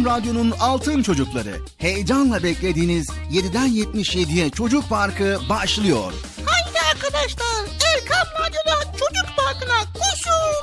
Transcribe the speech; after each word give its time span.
Erkam 0.00 0.16
Radyo'nun 0.18 0.50
Altın 0.60 1.02
Çocukları. 1.02 1.56
Heyecanla 1.78 2.42
beklediğiniz 2.42 3.08
7'den 3.32 3.68
77'ye 3.68 4.50
Çocuk 4.50 4.88
Parkı 4.88 5.38
başlıyor. 5.48 6.12
Haydi 6.46 6.78
arkadaşlar 6.90 7.66
Erkam 7.94 8.26
Radyo'da 8.40 8.92
Çocuk 8.92 9.36
Parkı'na 9.36 9.92
koşun. 9.94 10.54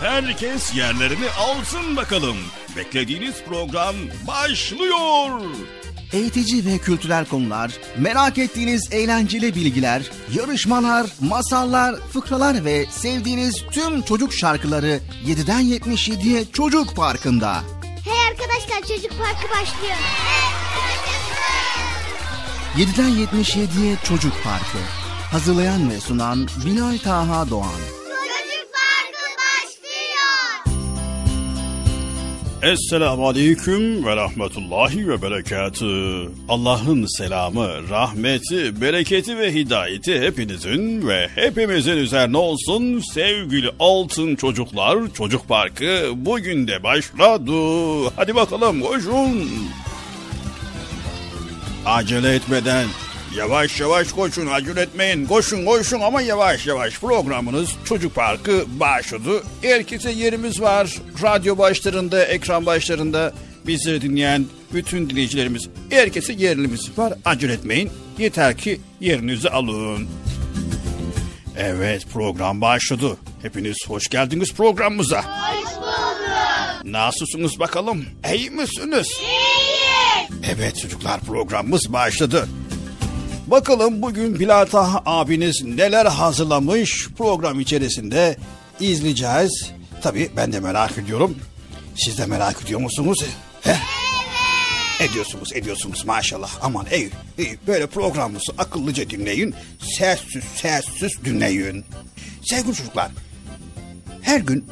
Herkes 0.00 0.74
yerlerini 0.76 1.30
alsın 1.38 1.96
bakalım. 1.96 2.36
Beklediğiniz 2.76 3.34
program 3.48 3.94
başlıyor. 4.26 5.40
Eğitici 6.12 6.66
ve 6.66 6.78
kültürel 6.78 7.24
konular, 7.24 7.72
merak 7.98 8.38
ettiğiniz 8.38 8.92
eğlenceli 8.92 9.54
bilgiler, 9.54 10.02
yarışmalar, 10.34 11.06
masallar, 11.20 11.96
fıkralar 11.96 12.64
ve 12.64 12.86
sevdiğiniz 12.90 13.64
tüm 13.72 14.02
çocuk 14.02 14.32
şarkıları 14.32 15.00
7'den 15.26 15.62
77'ye 15.62 16.44
Çocuk 16.52 16.96
Parkı'nda. 16.96 17.60
Hey 18.04 18.28
arkadaşlar 18.28 18.96
Çocuk 18.96 19.10
Parkı 19.18 19.50
başlıyor. 19.50 19.96
7'den 22.76 23.10
77'ye 23.10 23.96
Çocuk 24.04 24.32
Parkı. 24.44 24.78
Hazırlayan 25.30 25.90
ve 25.90 26.00
sunan 26.00 26.48
Binay 26.66 26.98
Taha 26.98 27.50
Doğan. 27.50 27.99
Esselamu 32.62 33.28
Aleyküm 33.28 34.06
ve 34.06 34.16
Rahmetullahi 34.16 35.08
ve 35.08 35.22
Berekatü. 35.22 36.28
Allah'ın 36.48 37.06
selamı, 37.18 37.88
rahmeti, 37.90 38.80
bereketi 38.80 39.38
ve 39.38 39.54
hidayeti 39.54 40.20
hepinizin 40.20 41.08
ve 41.08 41.28
hepimizin 41.34 41.96
üzerine 41.96 42.36
olsun 42.36 43.02
sevgili 43.14 43.70
altın 43.78 44.36
çocuklar. 44.36 44.98
Çocuk 45.14 45.48
Parkı 45.48 46.10
bugün 46.16 46.68
de 46.68 46.82
başladı. 46.82 47.52
Hadi 48.16 48.34
bakalım 48.34 48.80
koşun. 48.80 49.50
Acele 51.86 52.34
etmeden 52.34 52.86
Yavaş 53.36 53.80
yavaş 53.80 54.12
koşun, 54.12 54.46
acele 54.46 54.80
etmeyin. 54.80 55.26
Koşun 55.26 55.64
koşun 55.64 56.00
ama 56.00 56.22
yavaş 56.22 56.66
yavaş. 56.66 56.98
Programınız 57.00 57.70
Çocuk 57.84 58.14
Parkı 58.14 58.64
başladı. 58.80 59.42
Herkese 59.62 60.10
yerimiz 60.10 60.60
var. 60.60 60.96
Radyo 61.22 61.58
başlarında, 61.58 62.24
ekran 62.24 62.66
başlarında 62.66 63.32
bizleri 63.66 64.02
dinleyen 64.02 64.44
bütün 64.72 65.10
dinleyicilerimiz. 65.10 65.68
Herkese 65.90 66.32
yerimiz 66.32 66.98
var. 66.98 67.12
Acele 67.24 67.52
etmeyin. 67.52 67.90
Yeter 68.18 68.56
ki 68.56 68.80
yerinizi 69.00 69.50
alın. 69.50 70.08
Evet 71.56 72.06
program 72.12 72.60
başladı. 72.60 73.16
Hepiniz 73.42 73.76
hoş 73.86 74.08
geldiniz 74.08 74.54
programımıza. 74.54 75.18
Hoş 75.22 75.76
bulduk. 75.76 76.84
Nasılsınız 76.84 77.60
bakalım? 77.60 78.04
İyi 78.34 78.50
misiniz? 78.50 79.08
İyiyiz. 79.20 80.54
Evet 80.56 80.78
çocuklar 80.78 81.20
programımız 81.20 81.92
başladı. 81.92 82.48
Bakalım 83.50 84.02
bugün 84.02 84.40
Bilal 84.40 84.64
Taha 84.64 85.02
abiniz 85.06 85.64
neler 85.64 86.06
hazırlamış 86.06 87.08
program 87.18 87.60
içerisinde 87.60 88.36
izleyeceğiz. 88.80 89.72
Tabii 90.02 90.30
ben 90.36 90.52
de 90.52 90.60
merak 90.60 90.98
ediyorum. 90.98 91.38
Siz 91.96 92.18
de 92.18 92.26
merak 92.26 92.62
ediyor 92.62 92.80
musunuz? 92.80 93.24
He? 93.60 93.76
Ediyorsunuz, 95.04 95.52
ediyorsunuz 95.52 96.04
maşallah. 96.04 96.50
Aman 96.62 96.86
ey, 96.90 97.10
ey 97.38 97.56
böyle 97.66 97.86
programımızı 97.86 98.52
akıllıca 98.58 99.10
dinleyin. 99.10 99.54
Sessiz, 99.98 100.44
sessiz 100.54 101.24
dinleyin. 101.24 101.84
Sevgili 102.44 102.74
çocuklar, 102.74 103.10
her 104.22 104.40
gün 104.40 104.66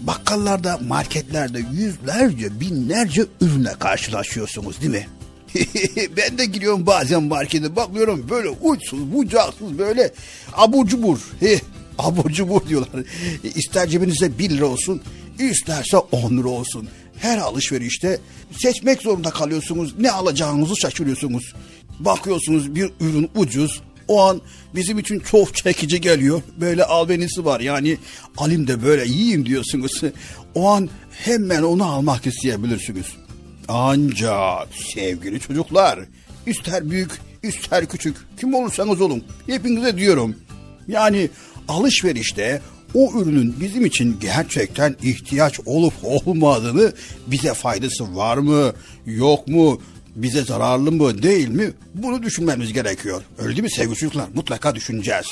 bakkallarda, 0.00 0.78
marketlerde 0.88 1.58
yüzlerce, 1.72 2.60
binlerce 2.60 3.24
ürüne 3.40 3.72
karşılaşıyorsunuz 3.72 4.80
değil 4.80 4.92
mi? 4.92 5.06
ben 6.16 6.38
de 6.38 6.44
giriyorum 6.44 6.86
bazen 6.86 7.22
markete 7.22 7.76
bakıyorum 7.76 8.26
böyle 8.30 8.48
uçsuz 8.48 9.12
bucaksız 9.12 9.78
böyle 9.78 10.12
abur 10.52 10.86
cubur. 10.86 11.18
He, 11.40 11.60
abur 11.98 12.30
cubur 12.30 12.68
diyorlar. 12.68 13.04
İster 13.54 13.88
cebinizde 13.88 14.38
1 14.38 14.50
lira 14.50 14.66
olsun 14.66 15.02
isterse 15.38 15.96
10 15.96 16.38
lira 16.38 16.48
olsun. 16.48 16.88
Her 17.18 17.38
alışverişte 17.38 18.18
seçmek 18.58 19.02
zorunda 19.02 19.30
kalıyorsunuz. 19.30 19.94
Ne 19.98 20.10
alacağınızı 20.10 20.76
şaşırıyorsunuz. 20.76 21.54
Bakıyorsunuz 22.00 22.74
bir 22.74 22.90
ürün 23.00 23.30
ucuz. 23.34 23.82
O 24.08 24.22
an 24.22 24.40
bizim 24.74 24.98
için 24.98 25.20
çok 25.20 25.54
çekici 25.54 26.00
geliyor. 26.00 26.42
Böyle 26.60 26.84
albenisi 26.84 27.44
var 27.44 27.60
yani 27.60 27.98
alayım 28.36 28.68
da 28.68 28.82
böyle 28.82 29.04
yiyeyim 29.04 29.46
diyorsunuz. 29.46 30.02
O 30.54 30.68
an 30.68 30.88
hemen 31.10 31.62
onu 31.62 31.84
almak 31.84 32.26
isteyebilirsiniz. 32.26 33.06
Ancak 33.68 34.68
sevgili 34.94 35.40
çocuklar 35.40 35.98
ister 36.46 36.90
büyük 36.90 37.10
ister 37.42 37.86
küçük 37.86 38.16
kim 38.40 38.54
olursanız 38.54 39.00
olun 39.00 39.24
hepinize 39.46 39.96
diyorum. 39.96 40.36
Yani 40.88 41.30
alışverişte 41.68 42.60
o 42.94 43.12
ürünün 43.20 43.60
bizim 43.60 43.86
için 43.86 44.16
gerçekten 44.20 44.96
ihtiyaç 45.02 45.60
olup 45.66 45.94
olmadığını 46.02 46.92
bize 47.26 47.54
faydası 47.54 48.16
var 48.16 48.36
mı 48.36 48.72
yok 49.06 49.48
mu 49.48 49.80
bize 50.16 50.42
zararlı 50.42 50.92
mı 50.92 51.22
değil 51.22 51.48
mi 51.48 51.72
bunu 51.94 52.22
düşünmemiz 52.22 52.72
gerekiyor. 52.72 53.22
Öyle 53.38 53.50
değil 53.50 53.62
mi 53.62 53.70
sevgili 53.70 53.96
çocuklar 53.96 54.28
mutlaka 54.34 54.74
düşüneceğiz. 54.74 55.26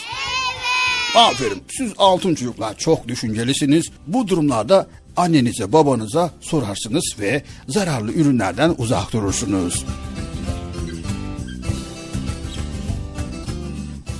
Aferin 1.16 1.62
siz 1.68 1.92
altın 1.98 2.34
çocuklar 2.34 2.78
çok 2.78 3.08
düşüncelisiniz. 3.08 3.90
Bu 4.06 4.28
durumlarda 4.28 4.86
annenize 5.16 5.72
babanıza 5.72 6.30
sorarsınız 6.40 7.14
ve 7.20 7.42
zararlı 7.68 8.12
ürünlerden 8.12 8.74
uzak 8.78 9.12
durursunuz. 9.12 9.84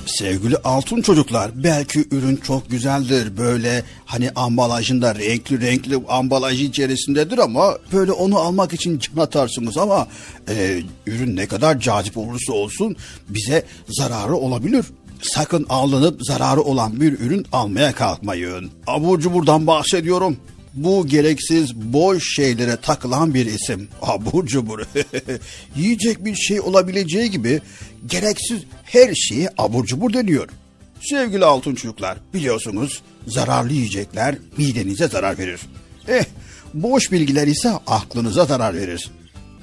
Sevgili 0.05 0.57
altın 0.57 1.01
çocuklar 1.01 1.51
belki 1.63 2.05
ürün 2.11 2.35
çok 2.35 2.69
güzeldir 2.69 3.37
böyle 3.37 3.83
hani 4.05 4.29
ambalajında 4.35 5.15
renkli 5.15 5.61
renkli 5.61 6.03
ambalajı 6.09 6.63
içerisindedir 6.63 7.37
ama 7.37 7.77
böyle 7.93 8.11
onu 8.11 8.37
almak 8.37 8.73
için 8.73 8.99
can 8.99 9.17
atarsınız 9.17 9.77
ama 9.77 10.07
e, 10.49 10.81
ürün 11.07 11.35
ne 11.35 11.47
kadar 11.47 11.79
cazip 11.79 12.17
olursa 12.17 12.53
olsun 12.53 12.95
bize 13.29 13.65
zararı 13.89 14.35
olabilir. 14.35 14.85
Sakın 15.21 15.65
alınıp 15.69 16.25
zararı 16.25 16.61
olan 16.61 17.01
bir 17.01 17.19
ürün 17.19 17.45
almaya 17.51 17.93
kalkmayın. 17.93 18.71
Abur 18.87 19.19
cuburdan 19.19 19.67
bahsediyorum. 19.67 20.37
Bu 20.73 21.07
gereksiz 21.07 21.75
boş 21.75 22.35
şeylere 22.35 22.77
takılan 22.77 23.33
bir 23.33 23.45
isim. 23.45 23.87
Abur 24.01 24.45
cubur. 24.45 24.79
Yiyecek 25.75 26.25
bir 26.25 26.35
şey 26.35 26.61
olabileceği 26.61 27.31
gibi 27.31 27.61
gereksiz 28.05 28.61
her 28.83 29.13
şeye 29.13 29.49
abur 29.57 29.85
cubur 29.85 30.13
deniyor. 30.13 30.49
Sevgili 31.01 31.45
altın 31.45 31.75
çocuklar 31.75 32.17
biliyorsunuz 32.33 33.01
zararlı 33.27 33.73
yiyecekler 33.73 34.35
midenize 34.57 35.07
zarar 35.07 35.37
verir. 35.37 35.59
Eh 36.07 36.23
boş 36.73 37.11
bilgiler 37.11 37.47
ise 37.47 37.69
aklınıza 37.87 38.45
zarar 38.45 38.75
verir. 38.75 39.11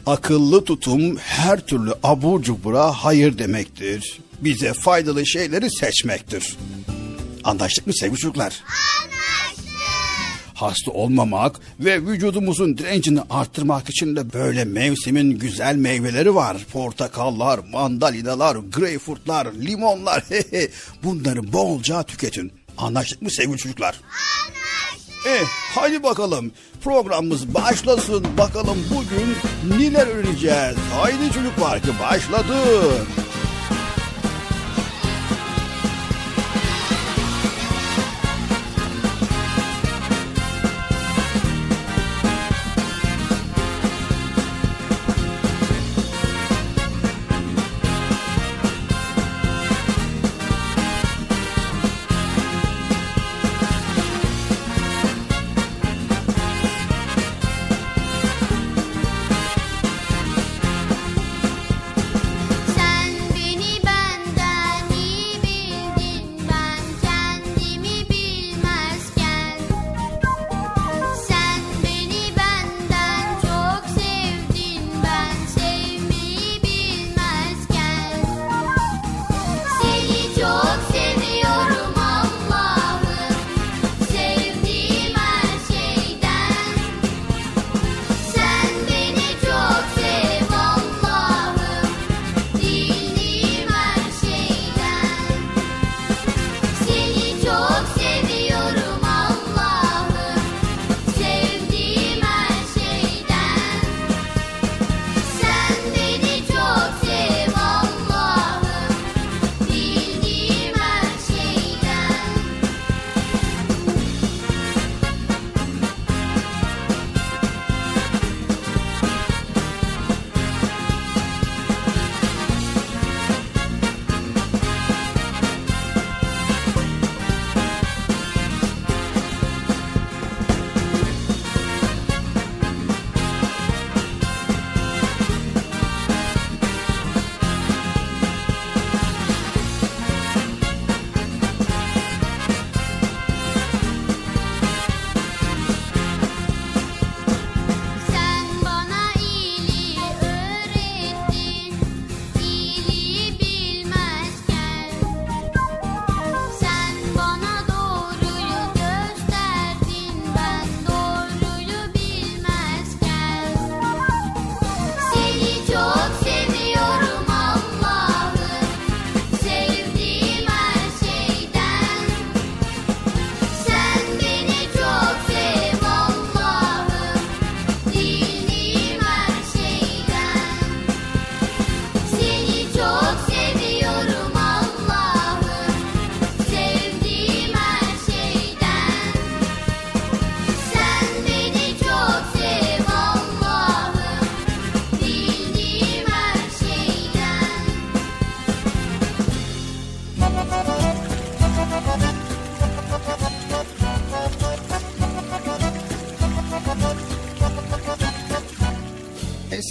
Akıllı 0.07 0.65
tutum 0.65 1.17
her 1.17 1.61
türlü 1.67 1.95
abur 2.03 2.43
cubura 2.43 2.93
hayır 2.93 3.39
demektir. 3.39 4.21
Bize 4.41 4.73
faydalı 4.73 5.27
şeyleri 5.27 5.71
seçmektir. 5.71 6.57
Anlaştık 7.45 7.87
mı 7.87 7.93
sevgili 7.97 8.19
çocuklar? 8.19 8.63
Hasta 10.61 10.91
olmamak 10.91 11.61
ve 11.81 12.07
vücudumuzun 12.07 12.79
direncini 12.79 13.21
arttırmak 13.31 13.91
için 13.91 14.17
de 14.17 14.33
böyle 14.33 14.65
mevsimin 14.65 15.39
güzel 15.39 15.77
meyveleri 15.77 16.35
var. 16.35 16.57
Portakallar, 16.73 17.61
mandalinalar, 17.73 18.57
greyfurtlar, 18.57 19.49
limonlar. 19.55 20.25
Bunları 21.05 21.53
bolca 21.53 22.03
tüketin. 22.03 22.53
Anlaştık 22.79 23.23
mı 23.23 23.31
sevgili 23.31 23.57
çocuklar? 23.57 24.01
Anlaştık. 24.47 25.27
Eh 25.27 25.47
hadi 25.75 26.03
bakalım 26.03 26.53
programımız 26.85 27.55
başlasın. 27.55 28.27
Bakalım 28.39 28.79
bugün 28.91 29.37
neler 29.79 30.07
öğreneceğiz. 30.07 30.77
Haydi 30.93 31.33
çocuk 31.35 31.57
parkı 31.61 31.99
başladı. 31.99 32.55
Sen 33.33 33.40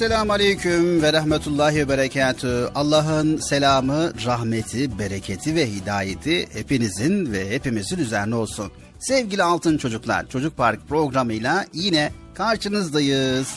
Esselamu 0.10 0.34
Aleyküm 0.34 1.02
ve 1.02 1.14
Rahmetullahi 1.14 1.76
ve 1.76 1.90
Berekatü. 1.90 2.70
Allah'ın 2.76 3.38
selamı, 3.38 4.12
rahmeti, 4.26 5.00
bereketi 5.00 5.56
ve 5.56 5.72
hidayeti 5.72 6.48
hepinizin 6.54 7.32
ve 7.32 7.50
hepimizin 7.50 7.98
üzerine 7.98 8.36
olsun. 8.36 8.72
Sevgili 9.00 9.44
altın 9.44 9.78
çocuklar, 9.78 10.28
Çocuk 10.30 10.58
Park 10.58 10.88
programıyla 10.88 11.66
yine 11.74 12.12
karşınızdayız. 12.34 13.48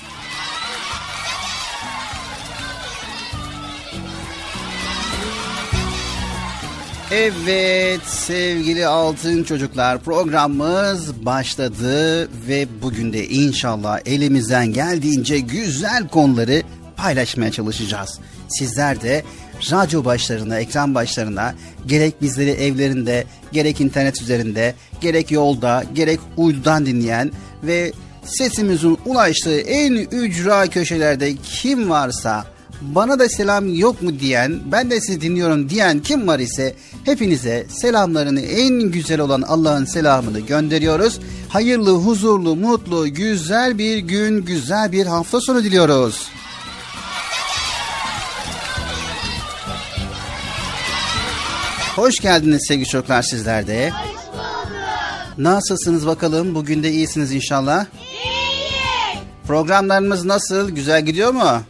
Evet 7.15 8.01
sevgili 8.07 8.87
altın 8.87 9.45
çocuklar 9.45 9.99
programımız 9.99 11.25
başladı 11.25 12.29
ve 12.49 12.67
bugün 12.83 13.13
de 13.13 13.29
inşallah 13.29 13.99
elimizden 14.07 14.67
geldiğince 14.67 15.39
güzel 15.39 16.09
konuları 16.09 16.63
paylaşmaya 16.97 17.53
çalışacağız. 17.53 18.21
Sizler 18.49 19.03
de 19.03 19.23
radyo 19.71 20.05
başlarına, 20.05 20.59
ekran 20.59 20.95
başlarına 20.95 21.55
gerek 21.87 22.23
bizleri 22.23 22.51
evlerinde, 22.51 23.25
gerek 23.53 23.81
internet 23.81 24.23
üzerinde, 24.23 24.75
gerek 25.01 25.31
yolda, 25.31 25.85
gerek 25.95 26.21
uydudan 26.37 26.87
dinleyen 26.87 27.31
ve 27.63 27.93
sesimizin 28.25 28.99
ulaştığı 29.07 29.61
en 29.61 29.93
ücra 29.95 30.67
köşelerde 30.67 31.35
kim 31.37 31.91
varsa 31.91 32.52
bana 32.83 33.19
da 33.19 33.29
selam 33.29 33.75
yok 33.75 34.03
mu 34.03 34.19
diyen, 34.21 34.61
ben 34.73 34.91
de 34.91 35.01
sizi 35.01 35.21
dinliyorum 35.21 35.69
diyen 35.69 35.99
kim 35.99 36.29
var 36.29 36.39
ise 36.39 36.75
hepinize 37.05 37.67
selamlarını 37.69 38.41
en 38.41 38.81
güzel 38.81 39.21
olan 39.21 39.43
Allah'ın 39.43 39.85
selamını 39.85 40.41
gönderiyoruz. 40.41 41.21
Hayırlı, 41.49 41.91
huzurlu, 41.91 42.57
mutlu, 42.57 43.09
güzel 43.09 43.79
bir 43.79 43.99
gün, 43.99 44.45
güzel 44.45 44.93
bir 44.93 45.07
hafta 45.07 45.41
sonu 45.41 45.65
diliyoruz. 45.65 46.29
Hoş 51.97 52.21
geldiniz 52.21 52.65
sevgili 52.69 52.89
çocuklar 52.89 53.23
sizler 53.23 53.67
de. 53.67 53.93
Nasılsınız 55.39 56.07
bakalım? 56.07 56.55
Bugün 56.55 56.83
de 56.83 56.91
iyisiniz 56.91 57.33
inşallah. 57.33 57.87
İyi. 58.03 58.23
Programlarımız 59.47 60.25
nasıl? 60.25 60.71
Güzel 60.71 61.05
gidiyor 61.05 61.33
mu? 61.33 61.63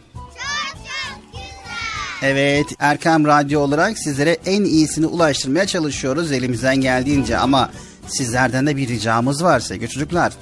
Evet, 2.23 2.65
Erkam 2.79 3.25
Radyo 3.25 3.59
olarak 3.59 3.97
sizlere 3.97 4.37
en 4.45 4.63
iyisini 4.63 5.05
ulaştırmaya 5.05 5.67
çalışıyoruz 5.67 6.31
elimizden 6.31 6.75
geldiğince 6.75 7.37
ama 7.37 7.71
sizlerden 8.07 8.67
de 8.67 8.77
bir 8.77 8.87
ricamız 8.87 9.43
var 9.43 9.59
sevgili 9.59 9.89
çocuklar. 9.89 10.33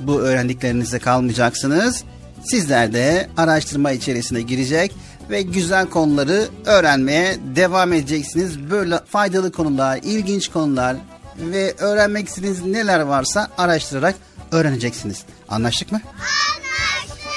Bu 0.00 0.20
öğrendiklerinizde 0.20 0.98
kalmayacaksınız. 0.98 2.04
Sizler 2.44 2.92
de 2.92 3.28
araştırma 3.36 3.92
içerisine 3.92 4.42
girecek 4.42 4.94
ve 5.30 5.42
güzel 5.42 5.86
konuları 5.86 6.48
öğrenmeye 6.66 7.38
devam 7.56 7.92
edeceksiniz. 7.92 8.70
Böyle 8.70 9.00
faydalı 9.06 9.52
konular, 9.52 10.00
ilginç 10.02 10.48
konular 10.48 10.96
ve 11.38 11.74
öğrenmek 11.78 12.28
istediğiniz 12.28 12.64
neler 12.64 13.00
varsa 13.00 13.50
araştırarak 13.58 14.14
öğreneceksiniz. 14.52 15.22
Anlaştık 15.48 15.92
mı? 15.92 16.00
Anlaştık. 16.04 17.28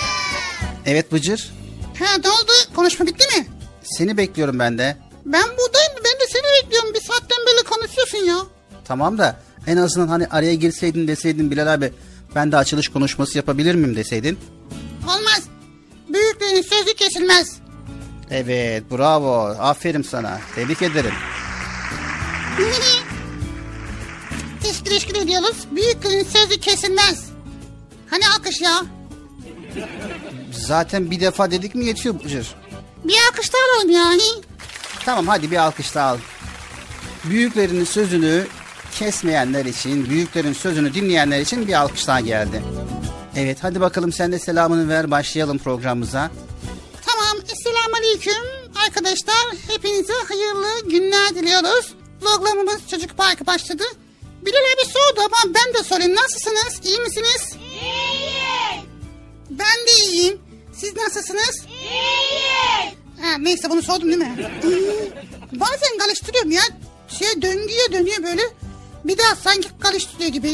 Evet 0.86 1.12
Bıcır. 1.12 1.54
Ha 2.00 2.06
ne 2.24 2.30
oldu? 2.30 2.52
Konuşma 2.76 3.06
bitti 3.06 3.40
mi? 3.40 3.48
Seni 3.98 4.18
bekliyorum 4.18 4.60
ben 4.60 4.78
de. 4.78 4.98
Ben 5.26 5.44
buradayım. 5.44 5.94
Ben 5.98 6.20
de 6.20 6.28
seni 6.32 6.64
bekliyorum. 6.64 6.94
Bir 6.94 7.00
saatten 7.02 7.38
beri 7.48 7.64
konuşuyorsun 7.64 8.18
ya. 8.18 8.38
Tamam 8.86 9.18
da 9.18 9.40
en 9.68 9.78
azından 9.78 10.08
hani 10.08 10.28
araya 10.28 10.54
girseydin 10.56 11.08
deseydin 11.08 11.52
Bilal 11.52 11.74
abi 11.74 11.94
ben 12.36 12.52
de 12.52 12.58
açılış 12.58 12.88
konuşması 12.88 13.38
yapabilir 13.38 13.76
miyim 13.76 13.96
deseydin. 13.96 14.40
Olmaz. 15.04 15.44
Büyüklerin 16.14 16.62
sözü 16.62 16.94
kesilmez. 16.94 17.58
Evet 18.32 18.84
bravo 18.92 19.56
aferin 19.60 20.02
sana 20.02 20.40
tebrik 20.56 20.82
ederim. 20.82 21.14
teşekkür 24.62 24.86
teşekkür 24.90 25.16
ediyoruz. 25.22 25.58
Büyüklerin 25.72 26.24
sözü 26.24 26.60
kesilmez. 26.60 27.26
Hani 28.10 28.24
alkış 28.38 28.62
ya? 28.62 28.82
Zaten 30.52 31.12
bir 31.12 31.20
defa 31.20 31.52
dedik 31.52 31.76
mi 31.76 31.86
yetiyor 31.86 32.24
Bıcır. 32.24 32.56
Bir 33.04 33.16
alkış 33.30 33.54
daha 33.54 33.62
alalım 33.76 33.90
ya. 33.92 34.12
hi? 34.12 34.42
Tamam 35.06 35.28
hadi 35.28 35.52
bir 35.52 35.58
alkış 35.58 35.96
daha 35.96 36.10
al. 36.10 36.18
Büyüklerin 37.24 37.84
sözünü 37.84 38.48
kesmeyenler 39.00 39.66
için, 39.66 40.10
büyüklerin 40.10 40.54
sözünü 40.54 40.94
dinleyenler 40.94 41.40
için 41.40 41.68
bir 41.68 41.74
alkış 41.74 42.08
daha 42.08 42.20
geldi. 42.20 42.64
Evet 43.36 43.58
hadi 43.62 43.82
bakalım 43.82 44.12
sen 44.12 44.32
de 44.32 44.40
selamını 44.40 44.90
ver 44.90 45.12
başlayalım 45.12 45.58
programımıza. 45.58 46.32
Tamam. 47.06 47.38
Esselamu 47.52 47.96
Aleyküm. 47.98 48.44
Arkadaşlar 48.86 49.36
hepinize 49.72 50.14
hayırlı 50.28 50.90
günler 50.90 51.36
diliyoruz. 51.36 51.94
Programımız 52.22 52.80
Çocuk 52.92 53.18
Parkı 53.18 53.46
başladı. 53.46 53.84
Bilal 54.46 54.58
abi 54.58 54.90
sordu 54.92 55.20
ama 55.20 55.54
ben 55.56 55.74
de 55.74 55.84
sorayım. 55.84 56.16
Nasılsınız? 56.16 56.80
İyi 56.84 57.00
misiniz? 57.00 57.54
İyi. 57.82 58.84
Ben 59.50 59.88
de 59.88 60.06
iyiyim. 60.06 60.40
Siz 60.84 60.96
nasılsınız? 60.98 61.66
İyi. 61.70 62.96
Ha, 63.22 63.38
neyse 63.40 63.70
bunu 63.70 63.82
sordum 63.82 64.08
değil 64.08 64.18
mi? 64.18 64.36
Hmm, 64.62 65.60
Bazen 65.60 65.98
karıştırıyorum 66.00 66.52
ya. 66.52 66.62
Şey 67.08 67.42
döngüye 67.42 67.92
dönüyor 67.92 68.24
böyle. 68.24 68.42
Bir 69.06 69.18
daha 69.18 69.36
sanki 69.36 69.70
karıştırıyor 69.80 70.30
gibi. 70.30 70.52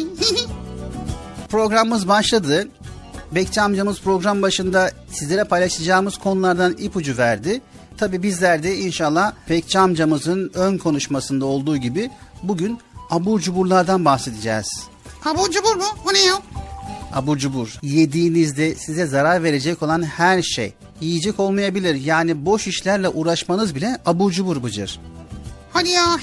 Programımız 1.49 2.07
başladı. 2.07 2.67
Bekçi 3.31 3.61
amcamız 3.61 4.01
program 4.01 4.41
başında 4.41 4.91
sizlere 5.11 5.43
paylaşacağımız 5.43 6.17
konulardan 6.17 6.75
ipucu 6.77 7.17
verdi. 7.17 7.61
Tabi 7.97 8.23
bizler 8.23 8.63
de 8.63 8.77
inşallah 8.77 9.33
Bekçi 9.49 9.79
amcamızın 9.79 10.51
ön 10.53 10.77
konuşmasında 10.77 11.45
olduğu 11.45 11.77
gibi 11.77 12.09
bugün 12.43 12.79
abur 13.09 13.39
cuburlardan 13.39 14.05
bahsedeceğiz. 14.05 14.67
Abur 15.25 15.51
cubur 15.51 15.75
mu? 15.75 15.85
O 16.09 16.13
ne 16.13 16.19
ya? 16.19 16.33
Abur 17.13 17.37
cubur. 17.37 17.79
Yediğinizde 17.81 18.75
size 18.75 19.05
zarar 19.05 19.43
verecek 19.43 19.83
olan 19.83 20.03
her 20.03 20.41
şey. 20.41 20.73
Yiyecek 21.01 21.39
olmayabilir. 21.39 21.95
Yani 21.95 22.45
boş 22.45 22.67
işlerle 22.67 23.09
uğraşmanız 23.09 23.75
bile 23.75 23.97
abur 24.05 24.31
cubur 24.31 24.63
bıcır. 24.63 24.99
Hadi 25.73 25.89
ya. 25.89 26.17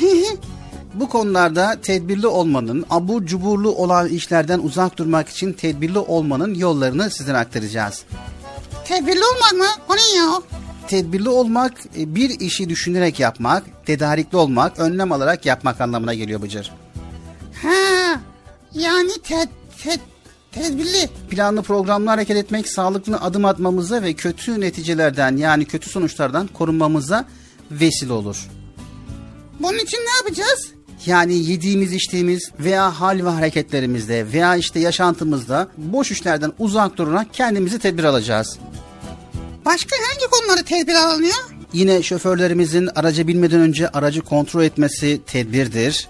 Bu 0.94 1.08
konularda 1.08 1.80
tedbirli 1.82 2.26
olmanın, 2.26 2.86
abur 2.90 3.26
cuburlu 3.26 3.70
olan 3.70 4.08
işlerden 4.08 4.58
uzak 4.58 4.98
durmak 4.98 5.28
için 5.28 5.52
tedbirli 5.52 5.98
olmanın 5.98 6.54
yollarını 6.54 7.10
sizlere 7.10 7.36
aktaracağız. 7.36 8.04
Tedbirli 8.84 9.20
olmak 9.24 9.52
mı? 9.52 9.82
O 9.88 9.96
ne 9.96 10.18
ya? 10.18 10.42
Tedbirli 10.88 11.28
olmak 11.28 11.72
e, 11.98 12.14
bir 12.14 12.40
işi 12.40 12.68
düşünerek 12.68 13.20
yapmak, 13.20 13.86
tedarikli 13.86 14.36
olmak, 14.36 14.78
önlem 14.78 15.12
alarak 15.12 15.46
yapmak 15.46 15.80
anlamına 15.80 16.14
geliyor 16.14 16.42
Bıcır. 16.42 16.72
Ha, 17.62 18.20
yani 18.74 19.12
ted, 19.22 19.48
ted, 19.82 20.00
tedbirli. 20.52 21.08
Planlı 21.30 21.62
programlı 21.62 22.10
hareket 22.10 22.36
etmek 22.36 22.68
sağlıklı 22.68 23.16
adım 23.16 23.44
atmamıza 23.44 24.02
ve 24.02 24.12
kötü 24.12 24.60
neticelerden 24.60 25.36
yani 25.36 25.64
kötü 25.64 25.90
sonuçlardan 25.90 26.46
korunmamıza 26.46 27.24
vesile 27.70 28.12
olur. 28.12 28.48
Bunun 29.60 29.78
için 29.78 29.98
ne 29.98 30.16
yapacağız? 30.16 30.68
Yani 31.06 31.34
yediğimiz, 31.34 31.92
içtiğimiz 31.92 32.50
veya 32.60 33.00
hal 33.00 33.24
ve 33.24 33.28
hareketlerimizde 33.28 34.32
veya 34.32 34.56
işte 34.56 34.80
yaşantımızda 34.80 35.68
boş 35.76 36.10
işlerden 36.10 36.52
uzak 36.58 36.96
durarak 36.96 37.34
kendimizi 37.34 37.78
tedbir 37.78 38.04
alacağız. 38.04 38.58
Başka 39.64 39.96
hangi 39.96 40.30
konuları 40.30 40.64
tedbir 40.64 40.94
alınıyor? 40.94 41.34
Yine 41.72 42.02
şoförlerimizin 42.02 42.88
araca 42.94 43.26
binmeden 43.26 43.60
önce 43.60 43.88
aracı 43.88 44.20
kontrol 44.20 44.62
etmesi 44.62 45.20
tedbirdir. 45.26 46.08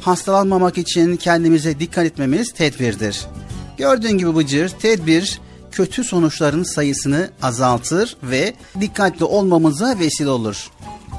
Hastalanmamak 0.00 0.78
için 0.78 1.16
kendimize 1.16 1.80
dikkat 1.80 2.04
etmemiz 2.04 2.52
tedbirdir. 2.52 3.26
Gördüğün 3.78 4.18
gibi 4.18 4.36
Bıcır, 4.36 4.68
tedbir 4.68 5.40
kötü 5.72 6.04
sonuçların 6.04 6.62
sayısını 6.62 7.30
azaltır 7.42 8.16
ve 8.22 8.54
dikkatli 8.80 9.24
olmamıza 9.24 9.98
vesile 9.98 10.30
olur. 10.30 10.70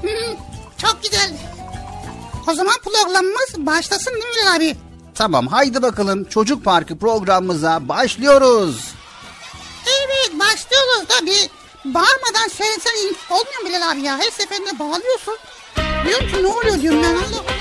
Çok 0.77 0.99
güzel. 1.03 1.31
O 2.47 2.53
zaman 2.53 2.73
programımız 2.83 3.49
başlasın 3.57 4.11
değil 4.13 4.25
mi 4.25 4.31
Bilal 4.41 4.55
abi? 4.55 4.75
Tamam 5.15 5.47
haydi 5.47 5.81
bakalım 5.81 6.23
çocuk 6.25 6.65
parkı 6.65 6.97
programımıza 6.97 7.87
başlıyoruz. 7.87 8.87
Evet 9.87 10.39
başlıyoruz 10.39 11.03
tabii. 11.07 11.49
Bağırmadan 11.85 12.47
söylesen 12.51 12.91
olmuyor 13.29 13.61
mu 13.63 13.69
Bilal 13.69 13.91
abi 13.91 14.01
ya? 14.01 14.17
Her 14.17 14.31
seferinde 14.31 14.79
bağlıyorsun. 14.79 15.37
Diyorum 16.05 16.27
ki 16.27 16.43
ne 16.43 16.47
oluyor 16.47 16.81
diyorum 16.81 17.03
ben 17.03 17.15
Allah 17.15 17.58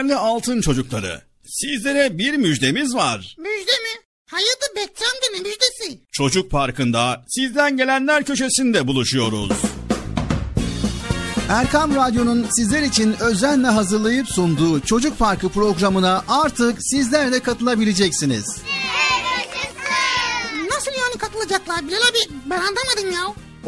değerli 0.00 0.14
altın 0.14 0.60
çocukları. 0.60 1.20
Sizlere 1.44 2.18
bir 2.18 2.34
müjdemiz 2.34 2.94
var. 2.94 3.36
Müjde 3.38 3.70
mi? 3.70 4.00
Hayırdır 4.30 4.76
Bekçi 4.76 5.04
amca 5.04 5.32
ne 5.32 5.38
müjdesi? 5.38 6.00
Çocuk 6.12 6.50
Parkı'nda 6.50 7.24
sizden 7.28 7.76
gelenler 7.76 8.24
köşesinde 8.24 8.86
buluşuyoruz. 8.86 9.52
Erkam 11.48 11.94
Radyo'nun 11.94 12.46
sizler 12.50 12.82
için 12.82 13.16
özenle 13.20 13.66
hazırlayıp 13.66 14.28
sunduğu 14.28 14.80
Çocuk 14.80 15.18
Parkı 15.18 15.48
programına 15.48 16.24
artık 16.28 16.78
sizler 16.80 17.32
de 17.32 17.40
katılabileceksiniz. 17.40 18.59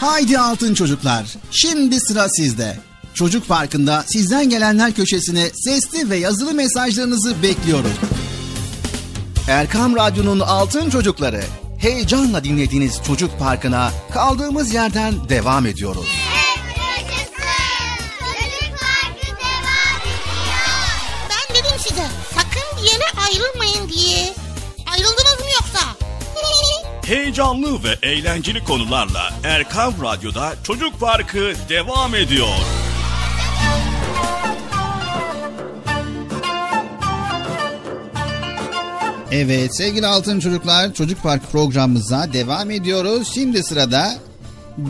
Haydi 0.00 0.38
altın 0.38 0.74
çocuklar, 0.74 1.26
şimdi 1.50 2.00
sıra 2.00 2.28
sizde. 2.28 2.78
Çocuk 3.14 3.48
Parkı'nda 3.48 4.04
sizden 4.06 4.50
gelenler 4.50 4.92
köşesine 4.92 5.50
sesli 5.54 6.10
ve 6.10 6.16
yazılı 6.16 6.54
mesajlarınızı 6.54 7.42
bekliyoruz. 7.42 7.90
Erkam 9.48 9.96
Radyo'nun 9.96 10.40
altın 10.40 10.90
çocukları, 10.90 11.44
heyecanla 11.78 12.44
dinlediğiniz 12.44 13.00
Çocuk 13.06 13.38
Parkı'na 13.38 13.92
kaldığımız 14.12 14.74
yerden 14.74 15.28
devam 15.28 15.66
ediyoruz. 15.66 16.06
Çocuk 18.18 18.78
parkı 18.80 19.26
devam 19.26 20.02
ediyor. 20.02 20.58
Ben 21.30 21.56
dedim 21.56 21.78
size 21.88 22.06
sakın 22.34 22.82
bir 22.82 22.82
yere 22.92 23.04
ayrılmayın 23.26 23.88
diye. 23.88 24.34
Heyecanlı 27.08 27.84
ve 27.84 28.08
eğlenceli 28.08 28.64
konularla 28.64 29.34
Erkam 29.44 29.92
Radyo'da 30.02 30.52
Çocuk 30.62 31.00
Parkı 31.00 31.52
devam 31.68 32.14
ediyor. 32.14 32.48
Evet 39.30 39.76
sevgili 39.76 40.06
altın 40.06 40.40
çocuklar 40.40 40.94
Çocuk 40.94 41.22
Park 41.22 41.52
programımıza 41.52 42.32
devam 42.32 42.70
ediyoruz. 42.70 43.28
Şimdi 43.34 43.62
sırada 43.62 44.14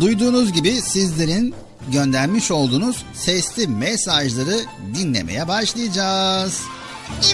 duyduğunuz 0.00 0.52
gibi 0.52 0.70
sizlerin 0.70 1.54
göndermiş 1.92 2.50
olduğunuz 2.50 3.04
sesli 3.14 3.68
mesajları 3.68 4.56
dinlemeye 4.94 5.48
başlayacağız. 5.48 6.62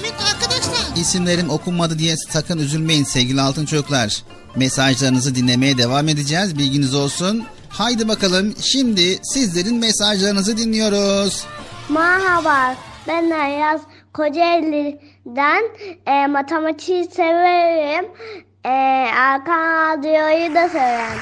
Evet 0.00 0.14
arkadaşlar. 0.32 0.53
İsimlerim 0.96 1.50
okunmadı 1.50 1.98
diye 1.98 2.16
sakın 2.16 2.58
üzülmeyin 2.58 3.04
sevgili 3.04 3.40
altın 3.40 3.66
çocuklar. 3.66 4.22
Mesajlarınızı 4.56 5.34
dinlemeye 5.34 5.78
devam 5.78 6.08
edeceğiz 6.08 6.58
bilginiz 6.58 6.94
olsun. 6.94 7.44
Haydi 7.68 8.08
bakalım 8.08 8.54
şimdi 8.60 9.18
sizlerin 9.22 9.76
mesajlarınızı 9.76 10.56
dinliyoruz. 10.56 11.46
Merhaba, 11.88 12.74
ben 13.08 13.30
Ayaz 13.30 13.80
Kocaeli'den 14.12 15.62
e, 16.06 16.26
matematiği 16.26 17.04
severim. 17.04 18.04
E, 18.64 18.70
Erkan 19.14 19.98
Radyo'yu 19.98 20.54
da 20.54 20.68
severim. 20.68 21.20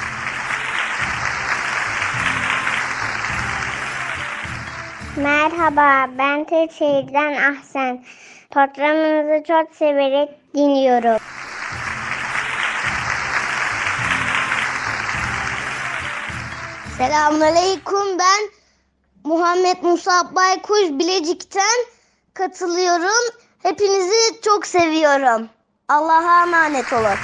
Merhaba, 5.17 6.11
ben 6.19 6.45
Türkiye'den 6.45 7.53
Ahsen. 7.53 8.05
Programınızı 8.53 9.45
çok 9.45 9.75
severek 9.77 10.29
dinliyorum. 10.55 11.19
Selamünaleyküm 16.99 18.19
ben 18.19 18.51
Muhammed 19.25 19.77
Musa 19.83 20.35
Baykuş 20.35 20.81
Bilecik'ten 20.81 21.87
katılıyorum. 22.35 23.35
Hepinizi 23.63 24.41
çok 24.43 24.67
seviyorum. 24.67 25.49
Allah'a 25.89 26.43
emanet 26.43 26.93
olun. 26.93 27.19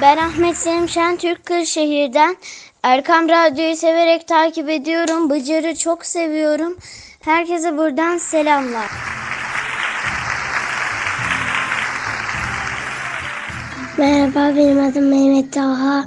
Ben 0.00 0.16
Ahmet 0.16 0.56
Selim 0.56 0.88
Şentürk 0.88 1.46
Kırşehir'den 1.46 2.36
Erkam 2.82 3.28
Radyo'yu 3.28 3.76
severek 3.76 4.28
takip 4.28 4.68
ediyorum. 4.68 5.30
Bıcır'ı 5.30 5.76
çok 5.76 6.06
seviyorum. 6.06 6.76
Herkese 7.20 7.76
buradan 7.76 8.18
selamlar. 8.18 8.86
Merhaba 13.98 14.56
benim 14.56 14.84
adım 14.84 15.08
Mehmet 15.08 15.52
Taha. 15.52 16.04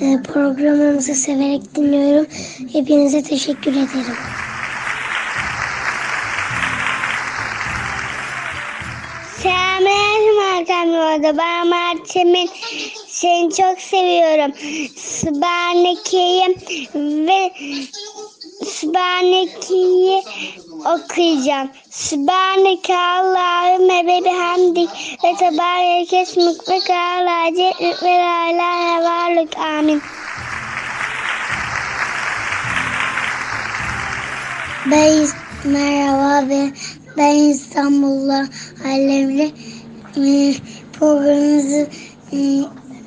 Ee, 0.00 0.22
programımızı 0.22 1.14
severek 1.14 1.74
dinliyorum. 1.74 2.26
Hepinize 2.72 3.22
teşekkür 3.22 3.72
ederim. 3.72 4.16
Selamünaleyküm 9.42 10.94
Yolda. 10.94 11.38
Ben 11.38 11.68
Mert'imin 11.68 12.50
seni 13.20 13.50
çok 13.50 13.80
seviyorum. 13.80 14.52
Sübhaneke'yi 14.96 16.56
ve 17.26 17.52
Sübhaneke'yi 18.64 20.22
okuyacağım. 20.80 21.70
Sübhaneke 21.90 22.96
Allahümme 22.96 24.06
ve 24.06 24.24
bihamdik 24.24 24.90
ve 25.24 25.36
tebarek 25.36 26.12
esmik 26.12 26.68
ve 26.68 26.80
kâlâ 26.80 27.50
ceddük 27.56 28.02
ve 28.02 28.18
lâ 28.58 29.02
varlık. 29.02 29.58
Amin. 29.58 30.02
Ben 34.90 35.26
merhaba 35.64 36.48
ben, 36.50 36.72
ben 37.16 37.34
İstanbul'da 37.34 38.48
Alemli 38.84 39.52
e, 40.16 40.54
programınızı 40.98 41.88
e, 42.32 42.38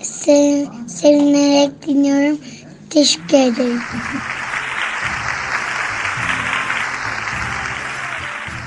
sev, 0.03 0.65
sevinerek 0.87 1.87
dinliyorum. 1.87 2.39
Teşekkür 2.89 3.37
ederim. 3.37 3.81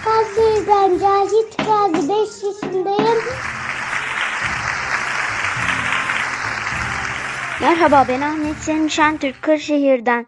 Hazırdan 0.04 0.98
Cahit 0.98 1.58
Gazi 1.58 2.08
5 2.08 2.18
yaşındayım. 2.42 3.18
Merhaba 7.60 8.04
ben 8.08 8.20
Ahmet 8.20 8.56
Selim 8.56 8.90
Şentürk 8.90 9.42
Kırşehir'den. 9.42 10.26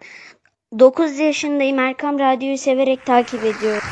9 0.78 1.18
yaşındayım 1.18 1.78
Erkam 1.78 2.18
Radyo'yu 2.18 2.58
severek 2.58 3.06
takip 3.06 3.44
ediyorum. 3.44 3.88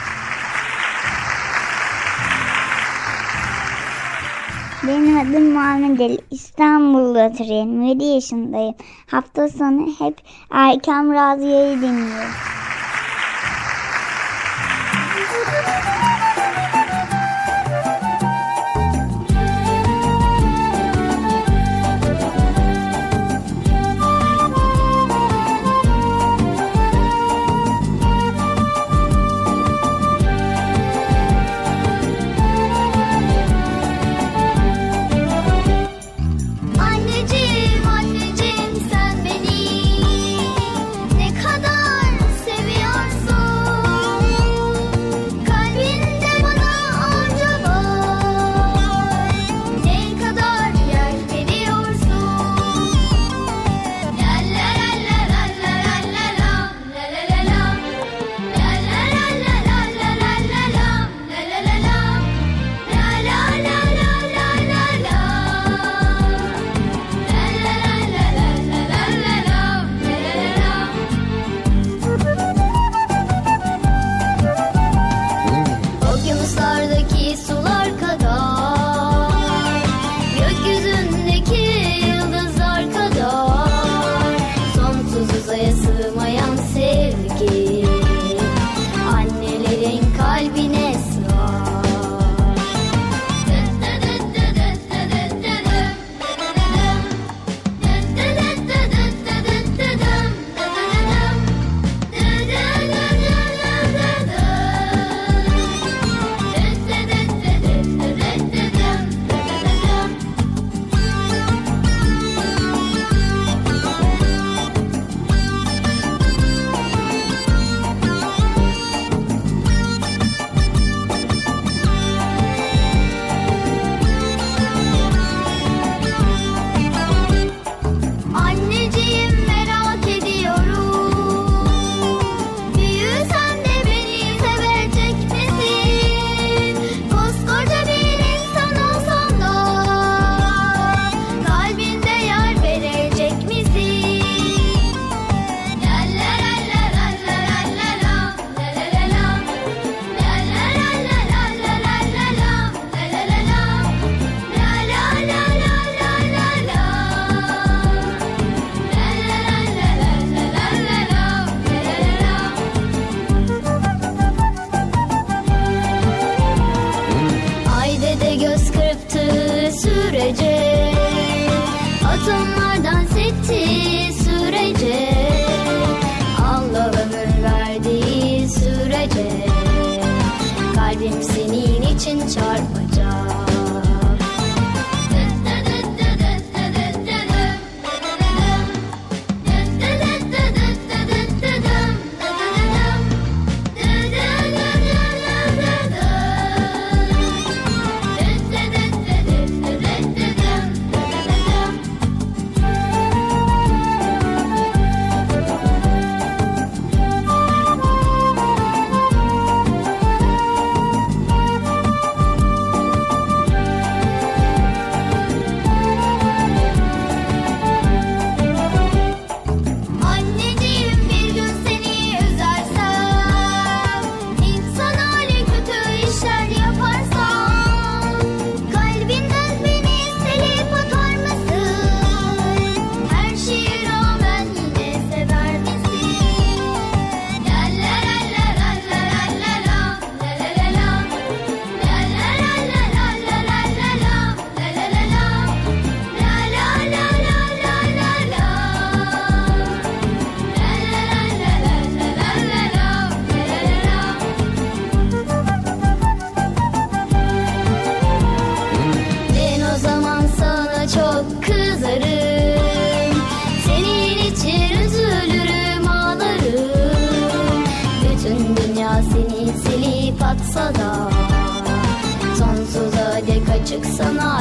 Benim 4.89 5.19
adım 5.19 5.53
Muhammed 5.53 6.01
Ali. 6.01 6.19
İstanbul'da 6.31 7.27
oturuyorum. 7.27 7.83
7 7.83 8.05
yaşındayım. 8.05 8.75
Hafta 9.07 9.49
sonu 9.49 9.89
hep 9.99 10.17
Erkam 10.51 11.13
Radyo'yu 11.13 11.83
dinliyorum. 11.83 12.31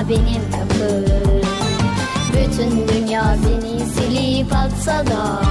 Benim 0.09 0.51
kapım 0.51 1.05
Bütün 2.33 2.87
dünya 2.87 3.35
seni 3.43 3.79
silip 3.85 4.53
atsa 4.55 5.07
da 5.07 5.41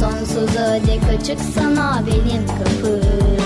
Sonsuza 0.00 0.78
dek 0.86 1.20
açık 1.20 1.38
sana 1.54 2.02
benim 2.06 2.46
kapım 2.46 3.36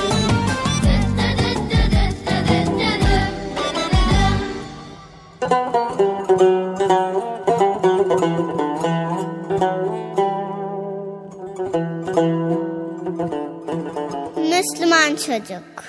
Müslüman 14.37 15.17
çocuk. 15.17 15.85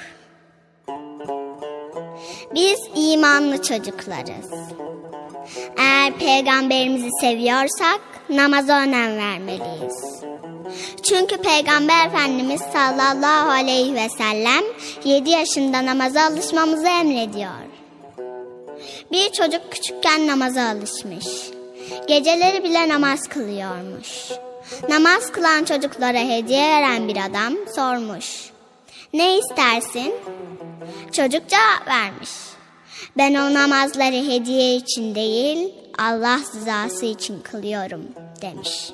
Çocuklarız. 3.62 4.52
Eğer 5.78 6.14
peygamberimizi 6.14 7.10
seviyorsak 7.22 8.00
namaza 8.30 8.82
önem 8.82 9.18
vermeliyiz. 9.18 10.22
Çünkü 11.04 11.38
Peygamber 11.38 12.08
Efendimiz 12.08 12.62
sallallahu 12.62 13.50
aleyhi 13.52 13.96
ve 13.96 14.10
sellem 14.10 14.64
7 15.04 15.30
yaşında 15.30 15.86
namaza 15.86 16.22
alışmamızı 16.22 16.88
emrediyor. 16.88 17.52
Bir 19.12 19.32
çocuk 19.32 19.72
küçükken 19.72 20.28
namaza 20.28 20.62
alışmış. 20.62 21.28
Geceleri 22.08 22.64
bile 22.64 22.90
namaz 22.90 23.28
kılıyormuş. 23.28 24.32
Namaz 24.90 25.32
kılan 25.32 25.64
çocuklara 25.64 26.20
hediye 26.20 26.70
veren 26.70 27.08
bir 27.08 27.18
adam 27.26 27.54
sormuş. 27.76 28.52
Ne 29.14 29.38
istersin? 29.38 30.14
Çocuk 31.12 31.50
cevap 31.50 31.88
vermiş. 31.88 32.51
Ben 33.18 33.34
o 33.34 33.54
namazları 33.54 34.30
hediye 34.30 34.76
için 34.76 35.16
değil, 35.16 35.74
Allah 35.98 36.40
rızası 36.56 37.06
için 37.06 37.40
kılıyorum 37.40 38.02
demiş. 38.42 38.92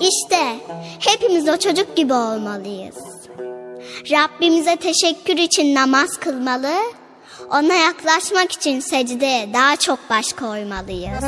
İşte 0.00 0.56
hepimiz 0.98 1.48
o 1.48 1.56
çocuk 1.56 1.96
gibi 1.96 2.12
olmalıyız. 2.12 2.96
Rabbimize 4.10 4.76
teşekkür 4.76 5.36
için 5.36 5.74
namaz 5.74 6.16
kılmalı, 6.16 6.74
ona 7.50 7.74
yaklaşmak 7.74 8.52
için 8.52 8.80
secdeye 8.80 9.52
daha 9.54 9.76
çok 9.76 10.10
baş 10.10 10.32
koymalıyız. 10.32 11.24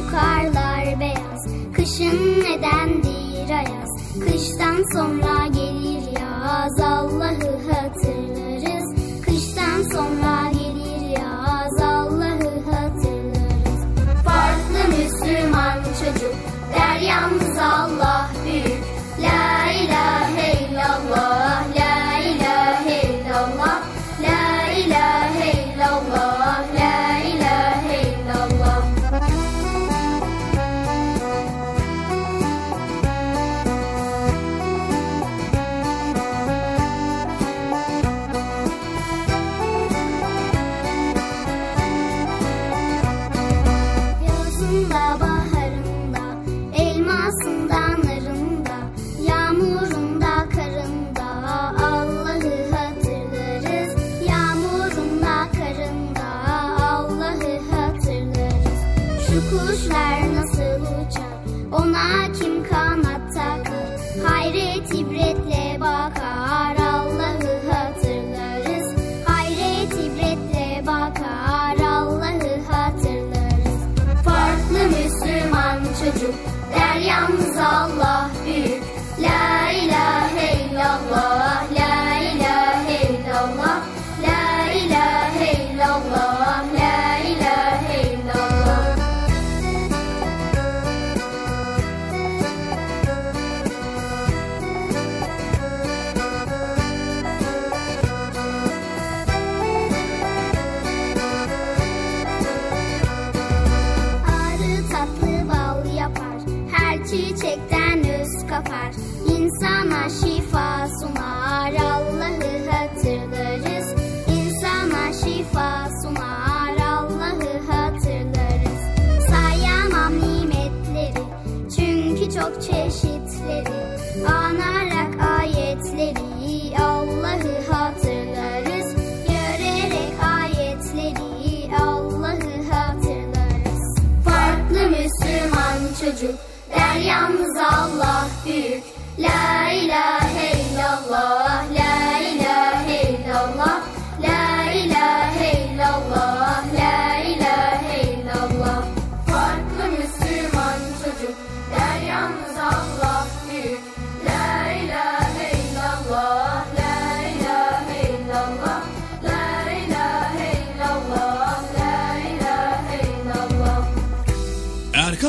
Şu 0.00 0.10
karlar 0.10 1.00
beyaz? 1.00 1.46
Kışın 1.72 2.40
nedendir 2.40 3.50
ayaz? 3.50 3.90
Kıştan 4.20 4.84
sonra 4.92 5.46
gelir 5.46 6.20
yaz. 6.20 6.80
Allah'ı 6.80 7.72
hatırlarız. 7.72 8.19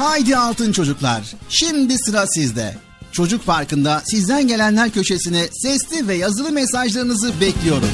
Haydi 0.00 0.36
altın 0.36 0.72
çocuklar, 0.72 1.32
şimdi 1.48 1.98
sıra 1.98 2.26
sizde. 2.26 2.74
Çocuk 3.12 3.46
Parkı'nda 3.46 4.02
sizden 4.04 4.46
gelenler 4.46 4.90
köşesine 4.90 5.46
sesli 5.52 6.08
ve 6.08 6.14
yazılı 6.14 6.52
mesajlarınızı 6.52 7.40
bekliyoruz. 7.40 7.88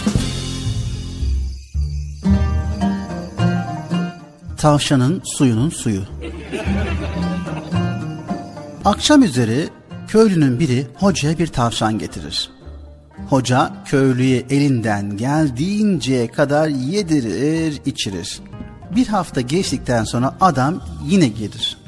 Tavşanın 4.56 5.22
suyunun 5.24 5.70
suyu. 5.70 6.02
Akşam 8.84 9.22
üzeri 9.22 9.68
köylünün 10.08 10.60
biri 10.60 10.86
hocaya 10.94 11.38
bir 11.38 11.46
tavşan 11.46 11.98
getirir. 11.98 12.50
Hoca 13.30 13.72
köylüye 13.84 14.46
elinden 14.50 15.16
geldiğince 15.16 16.26
kadar 16.26 16.68
yedirir, 16.68 17.80
içirir. 17.86 18.40
Bir 18.96 19.06
hafta 19.06 19.40
geçtikten 19.40 20.04
sonra 20.04 20.36
adam 20.40 20.82
yine 21.08 21.28
gelir. 21.28 21.85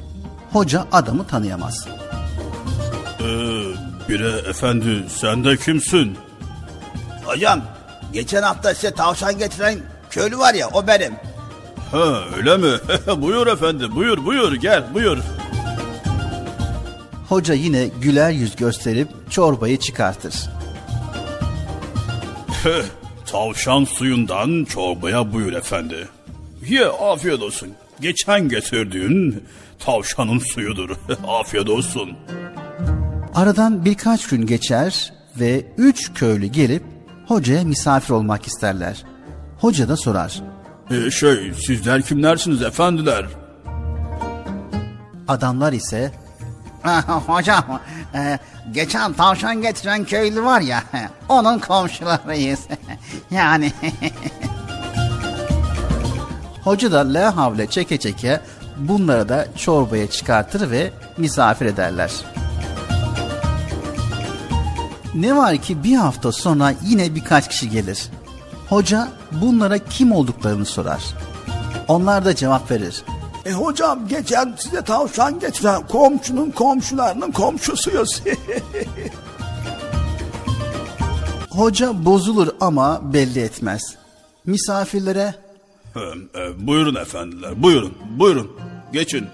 Hoca 0.52 0.86
adamı 0.92 1.26
tanıyamaz. 1.26 1.88
Ee, 3.20 3.24
bire 4.08 4.48
efendi 4.50 5.04
sen 5.08 5.44
de 5.44 5.56
kimsin? 5.56 6.18
Hocam 7.24 7.60
geçen 8.12 8.42
hafta 8.42 8.74
size 8.74 8.90
tavşan 8.94 9.38
getiren 9.38 9.78
köylü 10.10 10.38
var 10.38 10.54
ya 10.54 10.68
o 10.72 10.86
benim. 10.86 11.12
Ha 11.92 12.20
öyle 12.36 12.56
mi? 12.56 12.70
buyur 13.22 13.46
efendi 13.46 13.94
buyur 13.94 14.24
buyur 14.24 14.52
gel 14.52 14.94
buyur. 14.94 15.18
Hoca 17.28 17.54
yine 17.54 17.86
güler 17.86 18.30
yüz 18.30 18.56
gösterip 18.56 19.08
çorbayı 19.30 19.78
çıkartır. 19.78 20.34
Tavşan 23.26 23.84
suyundan 23.84 24.64
çorbaya 24.64 25.32
buyur 25.32 25.52
efendi. 25.52 26.08
Ye 26.68 26.86
afiyet 26.86 27.42
olsun. 27.42 27.68
Geçen 28.00 28.48
getirdiğin 28.48 29.44
tavşanın 29.78 30.38
suyudur. 30.38 30.90
afiyet 31.28 31.68
olsun. 31.68 32.16
Aradan 33.34 33.84
birkaç 33.84 34.28
gün 34.28 34.46
geçer 34.46 35.12
ve 35.40 35.66
üç 35.76 36.14
köylü 36.14 36.46
gelip 36.46 36.82
hocaya 37.26 37.64
misafir 37.64 38.14
olmak 38.14 38.46
isterler. 38.46 39.04
Hoca 39.60 39.88
da 39.88 39.96
sorar. 39.96 40.42
Ee, 40.90 41.10
şey 41.10 41.52
sizler 41.66 42.02
kimlersiniz 42.02 42.62
efendiler? 42.62 43.26
Adamlar 45.28 45.72
ise 45.72 46.12
Hocam 47.26 47.80
e, 48.14 48.38
geçen 48.72 49.12
tavşan 49.12 49.62
getiren 49.62 50.04
köylü 50.04 50.42
var 50.42 50.60
ya 50.60 50.82
onun 51.28 51.58
komşularıyız. 51.58 52.60
yani 53.30 53.72
hoca 56.64 56.92
da 56.92 57.14
la 57.14 57.36
havle 57.36 57.66
çeke 57.66 57.98
çeke 57.98 58.40
bunları 58.78 59.28
da 59.28 59.46
çorbaya 59.56 60.10
çıkartır 60.10 60.70
ve 60.70 60.90
misafir 61.16 61.66
ederler. 61.66 62.10
Ne 65.14 65.36
var 65.36 65.56
ki 65.56 65.84
bir 65.84 65.96
hafta 65.96 66.32
sonra 66.32 66.74
yine 66.84 67.14
birkaç 67.14 67.48
kişi 67.48 67.70
gelir. 67.70 68.08
Hoca 68.68 69.08
bunlara 69.32 69.78
kim 69.78 70.12
olduklarını 70.12 70.64
sorar. 70.64 71.04
Onlar 71.88 72.24
da 72.24 72.34
cevap 72.34 72.70
verir. 72.70 73.02
E 73.44 73.52
hocam 73.52 74.08
geçen 74.08 74.54
size 74.58 74.82
tavşan 74.82 75.40
getiren 75.40 75.86
komşunun 75.86 76.50
komşularının 76.50 77.32
komşusuyuz. 77.32 78.22
Hoca 81.50 82.04
bozulur 82.04 82.48
ama 82.60 83.00
belli 83.12 83.40
etmez. 83.40 83.82
Misafirlere 84.46 85.34
E, 85.96 86.66
buyurun 86.66 86.94
efendiler 86.94 87.62
buyurun 87.62 87.92
buyurun 88.18 88.50
geçin. 88.92 89.26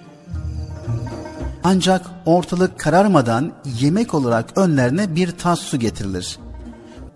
ancak 1.65 2.07
ortalık 2.27 2.79
kararmadan 2.81 3.53
yemek 3.81 4.15
olarak 4.15 4.59
önlerine 4.59 5.15
bir 5.17 5.31
tas 5.31 5.61
su 5.61 5.79
getirilir. 5.79 6.39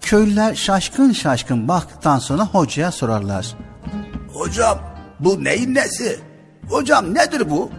Köylüler 0.01 0.55
şaşkın 0.55 1.13
şaşkın 1.13 1.69
baktıktan 1.69 2.19
sonra 2.19 2.47
hocaya 2.47 2.93
sorarlar. 2.93 3.47
hocam 4.35 4.79
bu 5.21 5.45
neyin 5.45 5.75
nesi? 5.75 6.21
Hocam 6.69 7.15
nedir 7.15 7.51
bu? 7.51 7.71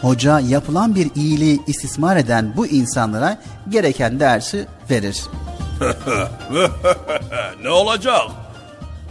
Hoca 0.00 0.40
yapılan 0.40 0.94
bir 0.94 1.10
iyiliği 1.14 1.60
istismar 1.66 2.16
eden 2.16 2.52
bu 2.56 2.66
insanlara 2.66 3.38
gereken 3.68 4.20
dersi 4.20 4.66
verir. 4.90 5.22
ne 7.62 7.70
olacak? 7.70 8.22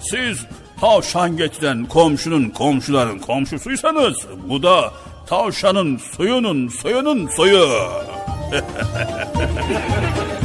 Siz 0.01 0.37
tavşan 0.81 1.37
getiren 1.37 1.85
komşunun 1.85 2.49
komşuların 2.49 3.19
komşusuysanız 3.19 4.15
bu 4.49 4.63
da 4.63 4.93
tavşanın 5.27 5.97
suyunun 5.97 6.67
suyunun 6.67 7.27
suyu. 7.27 7.69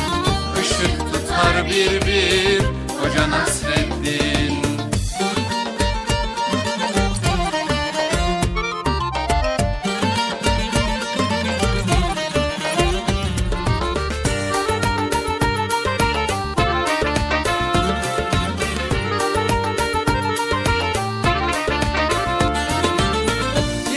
tutar 1.61 1.69
bir 1.69 2.07
bir 2.07 2.61
Hoca 3.01 3.29
Nasreddin. 3.29 4.61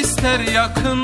İster 0.00 0.40
yakında 0.40 1.03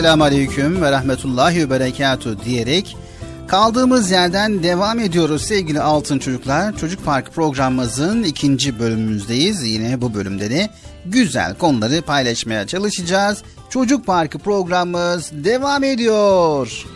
Esselamu 0.00 0.24
Aleyküm 0.24 0.82
ve 0.82 0.92
Rahmetullahi 0.92 1.60
ve 1.60 1.70
Berekatuhu 1.70 2.44
diyerek 2.44 2.96
kaldığımız 3.48 4.10
yerden 4.10 4.62
devam 4.62 4.98
ediyoruz 4.98 5.42
sevgili 5.42 5.80
altın 5.80 6.18
çocuklar. 6.18 6.76
Çocuk 6.76 7.04
Park 7.04 7.34
programımızın 7.34 8.22
ikinci 8.22 8.78
bölümümüzdeyiz. 8.78 9.62
Yine 9.62 10.00
bu 10.00 10.14
bölümde 10.14 10.50
de 10.50 10.70
güzel 11.06 11.54
konuları 11.54 12.02
paylaşmaya 12.02 12.66
çalışacağız. 12.66 13.42
Çocuk 13.70 14.06
Parkı 14.06 14.38
programımız 14.38 15.30
devam 15.32 15.84
ediyor. 15.84 16.86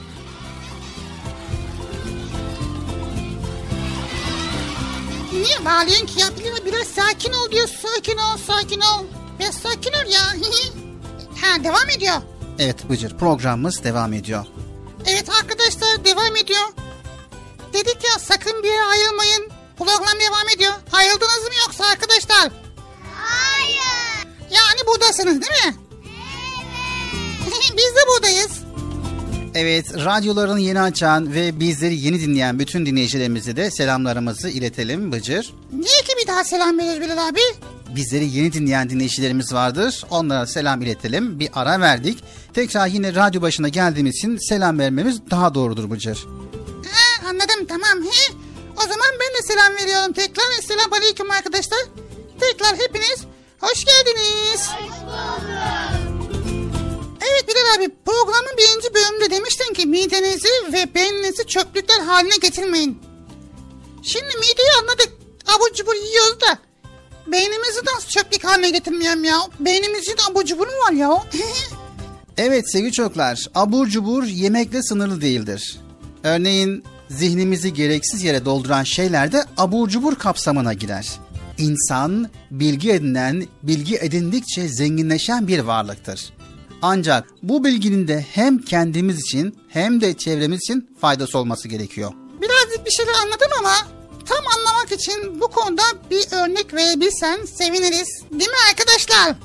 Niye 5.32 5.64
bağırıyorsun 5.64 6.06
ki 6.06 6.20
ya? 6.20 6.26
Biraz, 6.66 6.86
sakin 6.86 7.32
ol 7.32 7.50
diyor. 7.52 7.68
Sakin 7.82 8.16
ol, 8.16 8.36
sakin 8.46 8.80
ol. 8.80 9.04
Biraz 9.40 9.54
sakin 9.54 9.92
ol 9.92 10.12
ya. 10.12 10.20
ha 11.40 11.64
devam 11.64 11.90
ediyor. 11.96 12.33
Evet 12.58 12.90
Bıcır 12.90 13.18
programımız 13.18 13.84
devam 13.84 14.12
ediyor. 14.12 14.46
Evet 15.06 15.28
arkadaşlar 15.42 16.04
devam 16.04 16.36
ediyor. 16.36 16.60
Dedik 17.72 18.04
ya 18.04 18.18
sakın 18.18 18.62
bir 18.62 18.68
yere 18.68 18.84
ayrılmayın. 18.84 19.50
Program 19.78 20.20
devam 20.20 20.48
ediyor. 20.56 20.72
Ayrıldınız 20.92 21.42
mı 21.42 21.54
yoksa 21.66 21.84
arkadaşlar? 21.84 22.50
Hayır. 23.14 24.26
Yani 24.50 24.86
buradasınız 24.86 25.42
değil 25.42 25.64
mi? 25.66 25.74
Evet. 27.42 27.72
Biz 27.76 27.96
de 27.96 28.00
buradayız. 28.14 28.64
Evet, 29.54 29.94
radyolarını 29.94 30.60
yeni 30.60 30.80
açan 30.80 31.34
ve 31.34 31.60
bizleri 31.60 31.94
yeni 31.96 32.20
dinleyen 32.20 32.58
bütün 32.58 32.86
dinleyicilerimize 32.86 33.56
de 33.56 33.70
selamlarımızı 33.70 34.48
iletelim 34.48 35.12
Bıcır. 35.12 35.54
Niye 35.72 36.02
ki 36.02 36.12
bir 36.22 36.26
daha 36.26 36.44
selam 36.44 36.78
veriyoruz 36.78 37.00
Bilal 37.00 37.28
abi? 37.28 37.40
Bizleri 37.96 38.24
yeni 38.24 38.52
dinleyen 38.52 38.90
dinleyicilerimiz 38.90 39.52
vardır. 39.52 40.04
Onlara 40.10 40.46
selam 40.46 40.82
iletelim. 40.82 41.40
Bir 41.40 41.50
ara 41.52 41.80
verdik. 41.80 42.24
Tekrar 42.54 42.86
yine 42.86 43.14
radyo 43.14 43.42
başına 43.42 43.68
geldiğimiz 43.68 44.16
için 44.16 44.36
selam 44.36 44.78
vermemiz 44.78 45.30
daha 45.30 45.54
doğrudur 45.54 45.90
Bıcır. 45.90 46.26
Ha, 46.92 47.28
anladım 47.28 47.66
tamam. 47.68 48.04
He. 48.04 48.32
O 48.76 48.80
zaman 48.80 49.08
ben 49.20 49.38
de 49.38 49.42
selam 49.46 49.74
veriyorum 49.76 50.12
tekrar. 50.12 50.44
Selam 50.68 50.92
aleyküm 50.92 51.30
arkadaşlar. 51.30 51.78
Tekrar 52.40 52.76
hepiniz 52.78 53.20
hoş 53.60 53.84
geldiniz. 53.84 54.70
Evet 57.20 57.48
Bilal 57.48 57.76
abi 57.78 57.94
programın 58.04 58.56
birinci 58.58 58.94
bölümünde 58.94 59.30
demiştin 59.30 59.74
ki 59.74 59.86
midenizi 59.86 60.48
ve 60.72 60.94
beyninizi 60.94 61.46
çöplükler 61.46 62.00
haline 62.00 62.36
getirmeyin. 62.36 63.02
Şimdi 64.02 64.36
mideyi 64.36 64.68
anladık. 64.82 65.12
Abur 65.46 65.74
cubur 65.74 65.94
yiyoruz 65.94 66.40
da. 66.40 66.58
Beynimizi 67.26 67.80
nasıl 67.94 68.08
çöplük 68.08 68.44
haline 68.44 68.70
getirmeyelim 68.70 69.24
ya? 69.24 69.38
Beynimizin 69.60 70.16
abur 70.30 70.44
cubur 70.44 70.66
mu 70.66 70.72
var 70.88 70.92
ya? 70.92 71.10
Evet 72.36 72.72
sevgili 72.72 72.92
çocuklar, 72.92 73.46
abur 73.54 73.86
cubur 73.86 74.24
yemekle 74.24 74.82
sınırlı 74.82 75.20
değildir. 75.20 75.78
Örneğin 76.22 76.84
zihnimizi 77.10 77.74
gereksiz 77.74 78.22
yere 78.22 78.44
dolduran 78.44 78.82
şeyler 78.82 79.32
de 79.32 79.44
abur 79.56 79.88
cubur 79.88 80.14
kapsamına 80.14 80.72
girer. 80.72 81.08
İnsan 81.58 82.30
bilgi 82.50 82.90
edinen, 82.92 83.46
bilgi 83.62 83.96
edindikçe 83.96 84.68
zenginleşen 84.68 85.48
bir 85.48 85.58
varlıktır. 85.58 86.32
Ancak 86.82 87.28
bu 87.42 87.64
bilginin 87.64 88.08
de 88.08 88.26
hem 88.32 88.58
kendimiz 88.58 89.20
için 89.20 89.56
hem 89.68 90.00
de 90.00 90.14
çevremiz 90.14 90.60
için 90.60 90.90
faydası 91.00 91.38
olması 91.38 91.68
gerekiyor. 91.68 92.12
Birazcık 92.42 92.86
bir 92.86 92.90
şeyler 92.90 93.14
anladım 93.24 93.48
ama 93.58 93.74
tam 94.28 94.44
anlamak 94.56 94.92
için 94.92 95.40
bu 95.40 95.48
konuda 95.48 95.82
bir 96.10 96.26
örnek 96.32 96.74
verebilsen 96.74 97.44
seviniriz. 97.44 98.08
Değil 98.30 98.50
mi 98.50 98.56
arkadaşlar? 98.70 99.36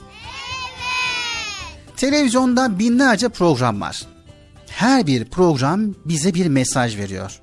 Televizyonda 1.97 2.79
binlerce 2.79 3.29
program 3.29 3.81
var. 3.81 4.07
Her 4.67 5.07
bir 5.07 5.25
program 5.25 5.95
bize 6.05 6.33
bir 6.33 6.47
mesaj 6.47 6.97
veriyor. 6.97 7.39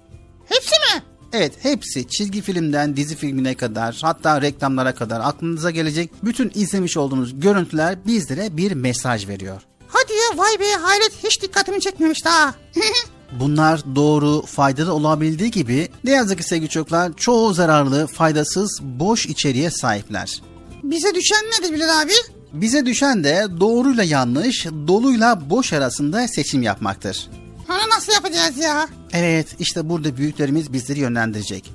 Hepsi 0.49 0.71
mi? 0.71 1.03
Evet 1.33 1.53
hepsi 1.63 2.09
çizgi 2.09 2.43
filmden 2.43 2.97
dizi 2.97 3.17
filmine 3.17 3.55
kadar 3.55 3.99
hatta 4.03 4.43
reklamlara 4.43 4.95
kadar 4.95 5.21
aklınıza 5.21 5.71
gelecek 5.71 6.11
bütün 6.25 6.53
izlemiş 6.55 6.97
olduğunuz 6.97 7.41
görüntüler 7.41 8.07
bizlere 8.07 8.57
bir 8.57 8.73
mesaj 8.73 9.29
veriyor. 9.29 9.63
Hadi 9.89 10.13
ya 10.13 10.39
vay 10.39 10.61
be 10.61 10.73
hayret 10.73 11.13
hiç 11.25 11.43
dikkatimi 11.43 11.81
çekmemiş 11.81 12.25
daha. 12.25 12.55
Bunlar 13.41 13.81
doğru, 13.95 14.43
faydalı 14.47 14.93
olabildiği 14.93 15.51
gibi 15.51 15.89
ne 16.05 16.11
yazık 16.11 16.39
ki 16.39 16.45
sevgili 16.45 16.69
çocuklar 16.69 17.13
çoğu 17.17 17.55
zararlı, 17.55 18.07
faydasız, 18.07 18.81
boş 18.83 19.27
içeriğe 19.27 19.71
sahipler. 19.71 20.43
Bize 20.83 21.15
düşen 21.15 21.45
nedir 21.45 21.75
Bilal 21.75 22.03
abi? 22.03 22.13
Bize 22.53 22.87
düşen 22.87 23.25
de 23.25 23.47
doğruyla 23.61 24.05
yanlış, 24.05 24.67
doluyla 24.67 25.51
boş 25.51 25.73
arasında 25.73 26.29
seçim 26.29 26.63
yapmaktır. 26.63 27.29
Onu 27.69 27.91
nasıl 27.97 28.13
yapacağız 28.13 28.59
ya? 28.59 28.89
Evet, 29.13 29.47
işte 29.59 29.89
burada 29.89 30.17
büyüklerimiz 30.17 30.73
bizleri 30.73 31.01
yönlendirecek. 31.01 31.73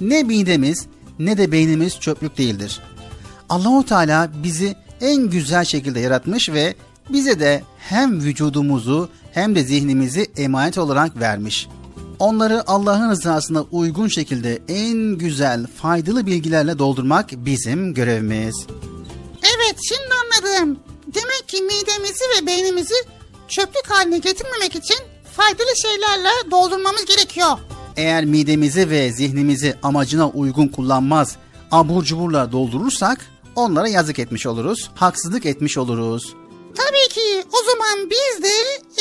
Ne 0.00 0.22
midemiz 0.22 0.86
ne 1.18 1.38
de 1.38 1.52
beynimiz 1.52 2.00
çöplük 2.00 2.38
değildir. 2.38 2.80
Allahu 3.48 3.86
Teala 3.86 4.30
bizi 4.42 4.76
en 5.00 5.30
güzel 5.30 5.64
şekilde 5.64 6.00
yaratmış 6.00 6.50
ve 6.50 6.74
bize 7.12 7.40
de 7.40 7.62
hem 7.78 8.20
vücudumuzu 8.20 9.08
hem 9.32 9.54
de 9.54 9.62
zihnimizi 9.62 10.26
emanet 10.36 10.78
olarak 10.78 11.20
vermiş. 11.20 11.68
Onları 12.18 12.62
Allah'ın 12.66 13.10
rızasına 13.10 13.62
uygun 13.62 14.08
şekilde 14.08 14.58
en 14.68 15.18
güzel, 15.18 15.66
faydalı 15.66 16.26
bilgilerle 16.26 16.78
doldurmak 16.78 17.30
bizim 17.32 17.94
görevimiz. 17.94 18.66
Evet 19.42 19.76
şimdi 19.88 20.10
anladım. 20.22 20.78
Demek 21.14 21.48
ki 21.48 21.62
midemizi 21.62 22.24
ve 22.36 22.46
beynimizi 22.46 22.94
çöplük 23.48 23.86
haline 23.88 24.18
getirmemek 24.18 24.76
için 24.76 24.96
faydalı 25.32 25.76
şeylerle 25.82 26.50
doldurmamız 26.50 27.04
gerekiyor. 27.04 27.50
Eğer 27.96 28.24
midemizi 28.24 28.90
ve 28.90 29.12
zihnimizi 29.12 29.74
amacına 29.82 30.28
uygun 30.28 30.68
kullanmaz, 30.68 31.36
abur 31.70 32.04
cuburla 32.04 32.52
doldurursak 32.52 33.26
onlara 33.56 33.88
yazık 33.88 34.18
etmiş 34.18 34.46
oluruz, 34.46 34.90
haksızlık 34.94 35.46
etmiş 35.46 35.78
oluruz. 35.78 36.34
Tabii 36.80 37.14
ki 37.14 37.44
o 37.52 37.70
zaman 37.70 38.10
biz 38.10 38.42
de 38.42 38.52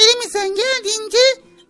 elimizden 0.01 0.49
geldiğince 0.49 1.17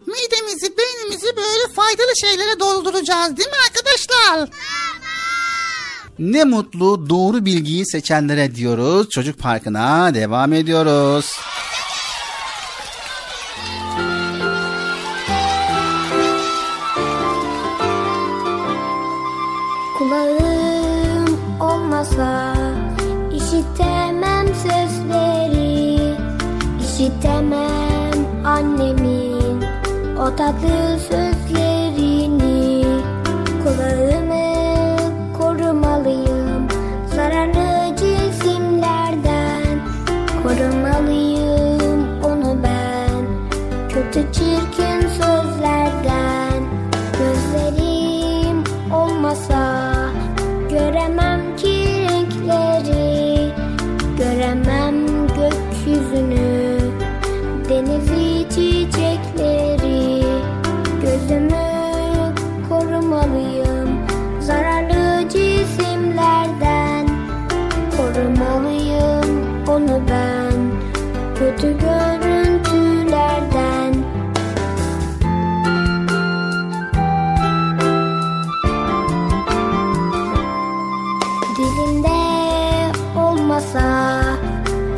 midemizi, 0.06 0.78
beynimizi 0.78 1.36
böyle 1.38 1.74
faydalı 1.76 2.18
şeylere 2.22 2.60
dolduracağız 2.60 3.38
değil 3.38 3.50
mi 3.50 3.56
arkadaşlar? 3.70 4.50
Ne 6.20 6.44
mutlu 6.44 7.10
doğru 7.10 7.46
bilgiyi 7.46 7.86
seçenlere 7.86 8.56
diyoruz. 8.56 9.10
Çocuk 9.10 9.40
Parkı'na 9.40 10.14
devam 10.14 10.54
ediyoruz. 10.54 11.38
İşitemem 27.10 28.46
annemin 28.46 29.62
o 30.18 30.36
tatlı 30.36 31.00
sözlerini 31.00 31.29
kötü 71.62 72.00
olmasa 83.60 84.22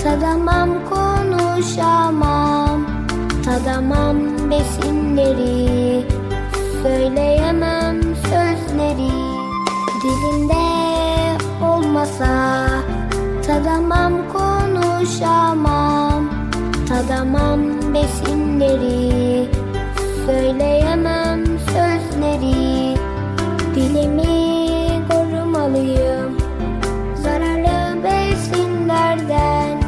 tadamam 0.04 0.70
konuşamam. 0.90 2.86
Tadamam 3.46 4.18
besinleri 4.50 6.06
söyleyemem 6.84 8.02
sözleri. 8.16 9.12
Dilimde 10.04 10.66
olmasa 11.66 12.68
tadamam 13.48 14.14
konuşamam 14.34 15.91
Tadamam 17.02 17.94
besinleri 17.94 19.48
Söyleyemem 20.26 21.46
sözleri. 21.46 22.96
Dilimi 23.76 25.08
korumalıyım 25.10 26.38
Zararlı 27.16 28.04
besinlerden. 28.04 29.82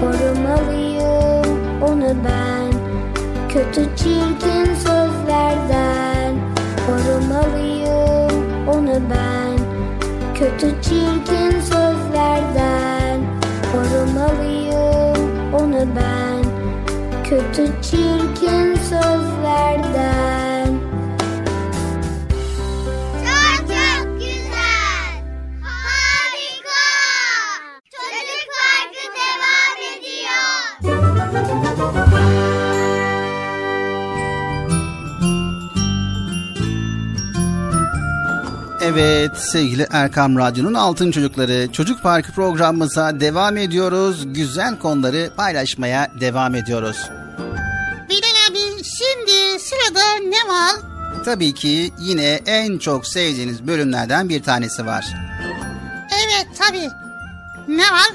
Korumalıyım 0.00 1.58
onu 1.82 2.14
ben 2.24 2.72
Kötü 3.48 3.96
çirkin 3.96 4.74
sözlerden. 4.74 6.34
Korumalıyım 6.86 8.44
onu 8.68 9.00
ben 9.10 9.58
Kötü 10.34 10.82
çirkin 10.82 11.60
sözlerden. 11.60 13.20
Korumalıyım 13.72 14.58
onu 15.54 15.86
ben 15.96 16.27
Kötü 17.28 17.66
çirkin 17.82 18.74
sözlerden 18.74 20.47
Evet 38.98 39.38
sevgili 39.38 39.86
Erkam 39.90 40.38
Radyo'nun 40.38 40.74
Altın 40.74 41.10
Çocukları 41.10 41.72
Çocuk 41.72 42.02
Parkı 42.02 42.32
programımıza 42.32 43.20
devam 43.20 43.56
ediyoruz. 43.56 44.34
Güzel 44.34 44.78
konuları 44.78 45.30
paylaşmaya 45.36 46.10
devam 46.20 46.54
ediyoruz. 46.54 46.96
Bilal 48.08 48.50
abi 48.50 48.84
şimdi 48.84 49.60
sırada 49.60 50.00
ne 50.22 50.52
var? 50.52 50.72
Tabii 51.24 51.54
ki 51.54 51.92
yine 52.00 52.40
en 52.46 52.78
çok 52.78 53.06
sevdiğiniz 53.06 53.66
bölümlerden 53.66 54.28
bir 54.28 54.42
tanesi 54.42 54.86
var. 54.86 55.06
Evet 56.10 56.46
tabii. 56.58 56.88
Ne 57.68 57.92
var? 57.92 58.12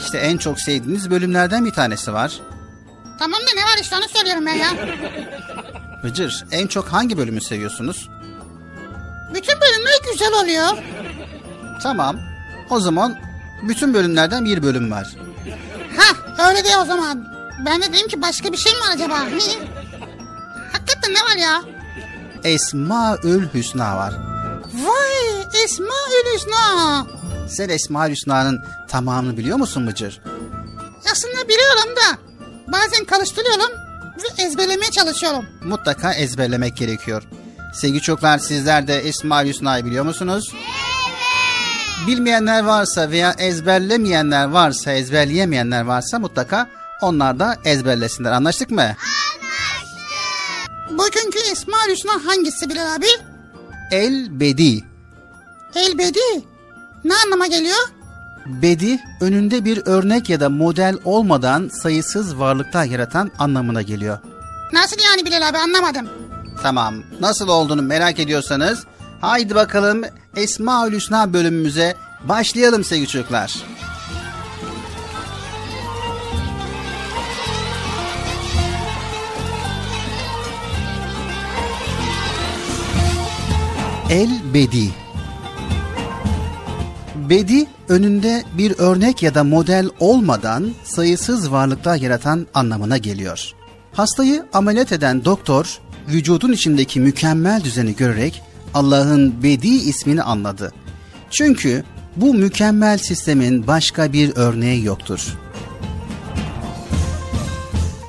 İşte 0.00 0.18
en 0.18 0.36
çok 0.36 0.60
sevdiğiniz 0.60 1.10
bölümlerden 1.10 1.64
bir 1.64 1.72
tanesi 1.72 2.12
var. 2.12 2.40
Tamam 3.18 3.40
da 3.40 3.54
ne 3.54 3.62
var 3.62 3.78
işte 3.82 3.96
onu 3.96 4.08
söylüyorum 4.08 4.46
ben 4.46 4.54
ya. 4.54 4.68
Bıcır 6.04 6.44
en 6.50 6.66
çok 6.66 6.88
hangi 6.88 7.18
bölümü 7.18 7.40
seviyorsunuz? 7.40 8.08
Bütün 9.34 9.60
bölümler 9.60 9.94
güzel 10.12 10.32
oluyor. 10.32 10.84
Tamam. 11.82 12.16
O 12.70 12.80
zaman 12.80 13.18
bütün 13.68 13.94
bölümlerden 13.94 14.44
bir 14.44 14.62
bölüm 14.62 14.90
var. 14.90 15.16
Ha 15.96 16.48
öyle 16.48 16.64
de 16.64 16.76
o 16.76 16.84
zaman. 16.84 17.26
Ben 17.66 17.82
de 17.82 17.92
dedim 17.92 18.08
ki 18.08 18.22
başka 18.22 18.52
bir 18.52 18.56
şey 18.56 18.72
mi 18.72 18.78
var 18.80 18.94
acaba? 18.94 19.20
Ne? 19.22 19.40
Hakikaten 20.72 21.14
ne 21.14 21.22
var 21.22 21.36
ya? 21.36 21.62
Esmaül 22.44 23.48
Hüsna 23.54 23.96
var. 23.96 24.14
Vay 24.74 25.62
Esmaül 25.64 26.34
Hüsna. 26.34 27.06
Sen 27.48 27.68
Esmaül 27.68 28.12
Hüsna'nın 28.12 28.60
tamamını 28.88 29.36
biliyor 29.36 29.56
musun 29.58 29.86
Bıcır? 29.86 30.20
Aslında 31.12 31.48
biliyorum 31.48 31.96
da 31.96 32.18
bazen 32.72 33.04
karıştırıyorum 33.04 33.70
ve 34.16 34.42
ezberlemeye 34.42 34.90
çalışıyorum. 34.90 35.44
Mutlaka 35.64 36.12
ezberlemek 36.14 36.76
gerekiyor. 36.76 37.22
Sevgili 37.72 38.00
çocuklar 38.00 38.38
sizler 38.38 38.86
de 38.88 38.98
Esmaül 38.98 39.48
Hüsna'yı 39.48 39.84
biliyor 39.84 40.04
musunuz? 40.04 40.52
Bilmeyenler 42.06 42.62
varsa 42.64 43.10
veya 43.10 43.34
ezberlemeyenler 43.38 44.44
varsa, 44.44 44.92
ezberleyemeyenler 44.92 45.82
varsa 45.82 46.18
mutlaka 46.18 46.68
onlar 47.02 47.38
da 47.38 47.56
ezberlesinler. 47.64 48.32
Anlaştık 48.32 48.70
mı? 48.70 48.96
Bugünkü 50.90 51.38
Esmaül 51.52 51.92
Hüsna 51.92 52.12
hangisi 52.26 52.70
Bilal 52.70 52.94
abi? 52.94 53.06
El 53.90 54.40
Bedi. 54.40 54.84
Elbedi. 55.74 56.18
Ne 57.04 57.14
anlama 57.24 57.46
geliyor? 57.46 57.88
Bedi 58.46 59.00
önünde 59.20 59.64
bir 59.64 59.82
örnek 59.86 60.30
ya 60.30 60.40
da 60.40 60.48
model 60.50 60.96
olmadan 61.04 61.70
sayısız 61.82 62.38
varlıklar 62.38 62.84
yaratan 62.84 63.30
anlamına 63.38 63.82
geliyor. 63.82 64.18
Nasıl 64.72 64.96
yani 65.04 65.26
Bilal 65.26 65.48
abi 65.48 65.58
anlamadım. 65.58 66.08
Tamam. 66.62 66.94
Nasıl 67.20 67.48
olduğunu 67.48 67.82
merak 67.82 68.20
ediyorsanız 68.20 68.84
haydi 69.20 69.54
bakalım 69.54 70.02
Esmaül 70.36 70.94
Hüsna 70.94 71.32
bölümümüze 71.32 71.96
başlayalım 72.24 72.84
sevgili 72.84 73.08
çocuklar. 73.08 73.54
El 84.10 84.30
Bedi 84.54 84.90
Bedi 87.14 87.66
önünde 87.88 88.44
bir 88.58 88.78
örnek 88.78 89.22
ya 89.22 89.34
da 89.34 89.44
model 89.44 89.88
olmadan 90.00 90.70
sayısız 90.84 91.52
varlıklar 91.52 91.96
yaratan 91.96 92.46
anlamına 92.54 92.98
geliyor. 92.98 93.52
Hastayı 93.92 94.46
ameliyat 94.52 94.92
eden 94.92 95.24
doktor 95.24 95.80
vücudun 96.08 96.52
içindeki 96.52 97.00
mükemmel 97.00 97.64
düzeni 97.64 97.96
görerek 97.96 98.42
Allah'ın 98.74 99.42
Bedi 99.42 99.68
ismini 99.68 100.22
anladı. 100.22 100.72
Çünkü 101.30 101.84
bu 102.16 102.34
mükemmel 102.34 102.98
sistemin 102.98 103.66
başka 103.66 104.12
bir 104.12 104.32
örneği 104.36 104.84
yoktur. 104.84 105.38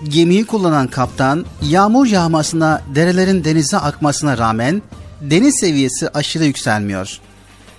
Gemiyi 0.10 0.46
kullanan 0.46 0.88
kaptan 0.88 1.46
yağmur 1.62 2.08
yağmasına, 2.08 2.82
derelerin 2.96 3.44
denize 3.44 3.78
akmasına 3.78 4.38
rağmen 4.38 4.82
deniz 5.22 5.60
seviyesi 5.60 6.10
aşırı 6.10 6.46
yükselmiyor. 6.46 7.20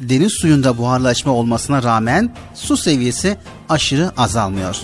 Deniz 0.00 0.32
suyunda 0.32 0.78
buharlaşma 0.78 1.32
olmasına 1.32 1.82
rağmen 1.82 2.34
su 2.54 2.76
seviyesi 2.76 3.36
aşırı 3.68 4.10
azalmıyor. 4.16 4.80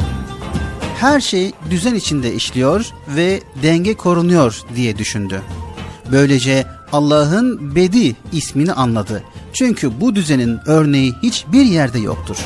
Her 1.01 1.21
şey 1.21 1.53
düzen 1.71 1.95
içinde 1.95 2.35
işliyor 2.35 2.87
ve 3.09 3.41
denge 3.63 3.95
korunuyor 3.95 4.63
diye 4.77 4.99
düşündü. 4.99 5.43
Böylece 6.13 6.67
Allah'ın 6.93 7.75
Bedi 7.75 8.17
ismini 8.33 8.73
anladı. 8.73 9.23
Çünkü 9.53 10.01
bu 10.01 10.15
düzenin 10.15 10.59
örneği 10.67 11.13
hiçbir 11.23 11.65
yerde 11.65 11.99
yoktur. 11.99 12.37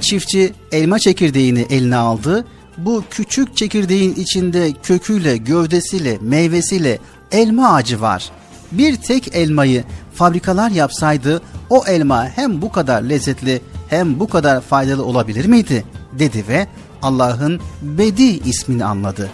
Çiftçi 0.00 0.52
elma 0.72 0.98
çekirdeğini 0.98 1.66
eline 1.70 1.96
aldı. 1.96 2.46
Bu 2.78 3.04
küçük 3.10 3.56
çekirdeğin 3.56 4.14
içinde 4.14 4.72
köküyle, 4.82 5.36
gövdesiyle, 5.36 6.18
meyvesiyle 6.20 6.98
elma 7.30 7.74
ağacı 7.74 8.00
var. 8.00 8.30
Bir 8.72 8.96
tek 8.96 9.34
elmayı 9.36 9.84
fabrikalar 10.14 10.70
yapsaydı 10.70 11.42
o 11.70 11.84
elma 11.86 12.28
hem 12.28 12.62
bu 12.62 12.72
kadar 12.72 13.02
lezzetli 13.02 13.60
hem 13.88 14.20
bu 14.20 14.28
kadar 14.28 14.60
faydalı 14.60 15.04
olabilir 15.04 15.44
miydi? 15.44 15.84
Dedi 16.18 16.44
ve 16.48 16.66
Allah'ın 17.02 17.60
Bedi 17.82 18.22
ismini 18.22 18.84
anladı. 18.84 19.30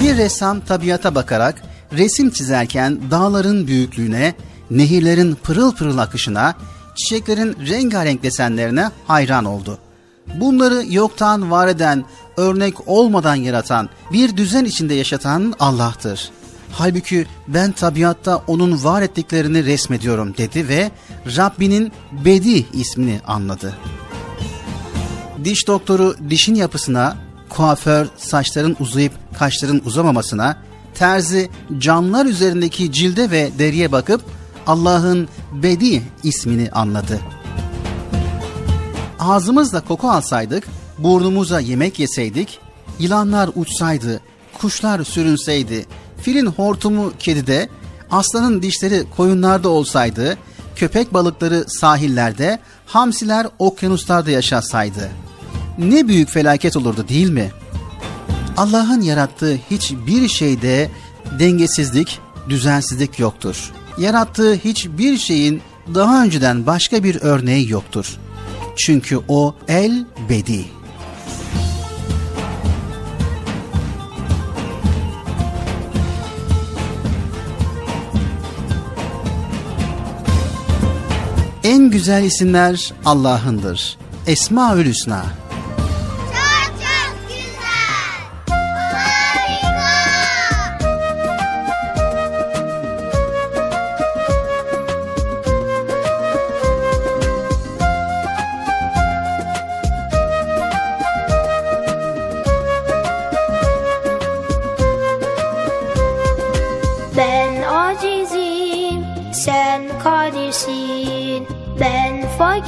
Bir 0.00 0.16
ressam 0.16 0.60
tabiata 0.60 1.14
bakarak 1.14 1.62
resim 1.92 2.30
çizerken 2.30 2.98
dağların 3.10 3.66
büyüklüğüne, 3.66 4.34
nehirlerin 4.70 5.34
pırıl 5.34 5.74
pırıl 5.74 5.98
akışına, 5.98 6.54
çiçeklerin 6.94 7.56
rengarenk 7.68 8.22
desenlerine 8.22 8.90
hayran 9.06 9.44
oldu. 9.44 9.78
Bunları 10.34 10.84
yoktan 10.88 11.50
var 11.50 11.68
eden, 11.68 12.04
örnek 12.36 12.88
olmadan 12.88 13.34
yaratan, 13.34 13.88
bir 14.12 14.36
düzen 14.36 14.64
içinde 14.64 14.94
yaşatan 14.94 15.54
Allah'tır. 15.60 16.30
Halbuki 16.72 17.26
ben 17.48 17.72
tabiatta 17.72 18.42
onun 18.46 18.84
var 18.84 19.02
ettiklerini 19.02 19.64
resmediyorum 19.64 20.34
dedi 20.36 20.68
ve 20.68 20.90
Rabbinin 21.36 21.92
Bedi 22.24 22.66
ismini 22.72 23.20
anladı. 23.26 23.74
Diş 25.44 25.66
doktoru 25.66 26.14
dişin 26.30 26.54
yapısına, 26.54 27.16
kuaför 27.48 28.06
saçların 28.16 28.76
uzayıp 28.80 29.12
kaşların 29.38 29.82
uzamamasına, 29.84 30.56
terzi 30.94 31.50
canlılar 31.78 32.26
üzerindeki 32.26 32.92
cilde 32.92 33.30
ve 33.30 33.50
deriye 33.58 33.92
bakıp 33.92 34.20
Allah'ın 34.66 35.28
Bedi 35.52 36.02
ismini 36.22 36.70
anladı. 36.70 37.20
Ağzımızla 39.18 39.80
koku 39.80 40.10
alsaydık, 40.10 40.64
burnumuza 40.98 41.60
yemek 41.60 41.98
yeseydik, 41.98 42.58
yılanlar 42.98 43.50
uçsaydı, 43.54 44.20
kuşlar 44.60 45.04
sürünseydi, 45.04 45.86
filin 46.22 46.46
hortumu 46.46 47.12
kedide, 47.18 47.68
aslanın 48.10 48.62
dişleri 48.62 49.04
koyunlarda 49.16 49.68
olsaydı, 49.68 50.38
köpek 50.76 51.14
balıkları 51.14 51.64
sahillerde, 51.68 52.58
hamsiler 52.86 53.46
okyanuslarda 53.58 54.30
yaşasaydı. 54.30 55.10
Ne 55.78 56.08
büyük 56.08 56.28
felaket 56.28 56.76
olurdu 56.76 57.08
değil 57.08 57.30
mi? 57.30 57.50
Allah'ın 58.56 59.00
yarattığı 59.00 59.58
hiçbir 59.70 60.28
şeyde 60.28 60.90
dengesizlik, 61.38 62.18
düzensizlik 62.48 63.18
yoktur. 63.18 63.72
Yarattığı 63.98 64.54
hiçbir 64.54 65.18
şeyin 65.18 65.62
daha 65.94 66.24
önceden 66.24 66.66
başka 66.66 67.04
bir 67.04 67.18
örneği 67.20 67.70
yoktur. 67.70 68.16
Çünkü 68.76 69.20
o 69.28 69.54
el 69.68 70.04
bedi. 70.28 70.64
En 81.64 81.90
güzel 81.90 82.24
isimler 82.24 82.92
Allah'ındır. 83.04 83.98
Esmaül 84.26 84.86
Hüsna. 84.86 85.47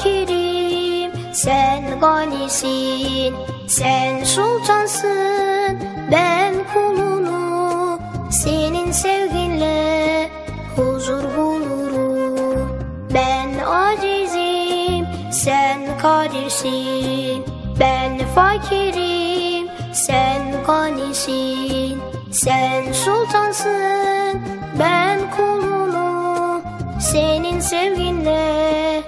Fakirim, 0.01 1.13
sen 1.33 2.01
ganisin. 2.01 3.35
Sen 3.67 4.25
sultansın, 4.25 5.79
ben 6.13 6.55
kulunu. 6.75 7.99
Senin 8.31 8.93
sevginle 8.93 10.29
huzur 10.77 11.23
bulurum. 11.37 12.69
Ben 13.15 13.49
acizim, 13.67 15.07
sen 15.33 15.99
kadirsin. 16.03 17.45
Ben 17.81 18.19
fakirim, 18.35 19.69
sen 19.93 20.65
ganisin. 20.67 21.99
Sen 22.33 22.93
sultansın, 22.93 24.41
ben 24.79 25.19
kulunu. 25.37 26.63
Senin 27.01 27.61
sevginle 27.61 29.00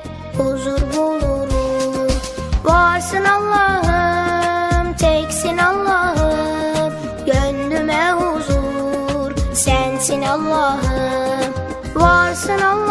huzur 0.43 0.81
bulurum. 0.97 2.11
Varsın 2.65 3.25
Allah'ım, 3.25 4.95
teksin 4.95 5.59
Allah'ım. 5.59 6.93
Gönlüme 7.27 8.11
huzur, 8.13 9.55
sensin 9.55 10.23
Allah'ım. 10.23 11.53
Varsın 11.95 12.59
Allah'ım, 12.59 12.82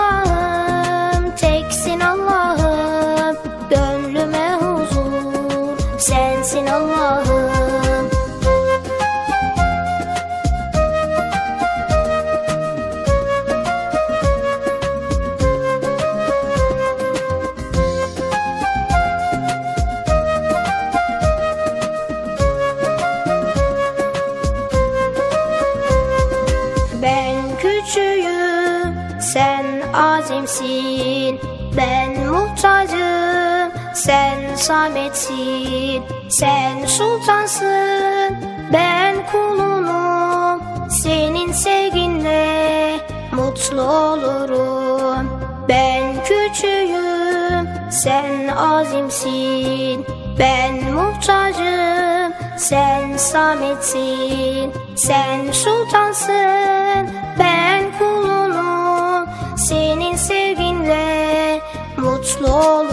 sametsin. 34.62 36.04
Sen 36.30 36.86
sultansın, 36.86 38.38
ben 38.74 39.16
kulunum. 39.32 40.62
Senin 41.04 41.52
sevginle 41.52 43.00
mutlu 43.32 43.82
olurum. 43.82 45.28
Ben 45.70 46.24
küçüğüm, 46.24 47.70
sen 47.92 48.48
azimsin. 48.48 50.06
Ben 50.40 50.94
muhtacım, 50.94 52.34
sen 52.58 53.18
sametsin. 53.18 54.74
Sen 54.96 55.52
sultansın, 55.52 57.10
ben 57.40 57.84
kulunum. 58.00 59.30
Senin 59.58 60.16
sevginle 60.16 61.60
mutlu 61.98 62.48
olurum. 62.48 62.91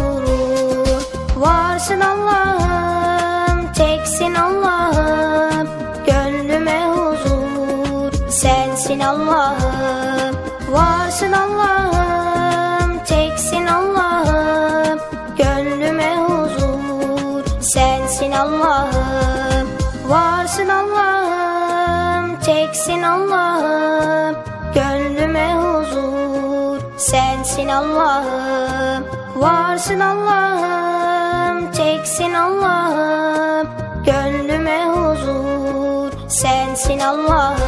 Sensin 27.59 27.69
Allah'ım. 27.69 29.05
Varsın 29.37 30.01
Allah'ım, 30.01 31.73
teksin 31.73 32.35
Allah'ım. 32.35 33.69
Gönlüme 34.07 34.85
huzur, 34.87 36.13
sensin 36.29 36.99
Allah'ım. 36.99 37.68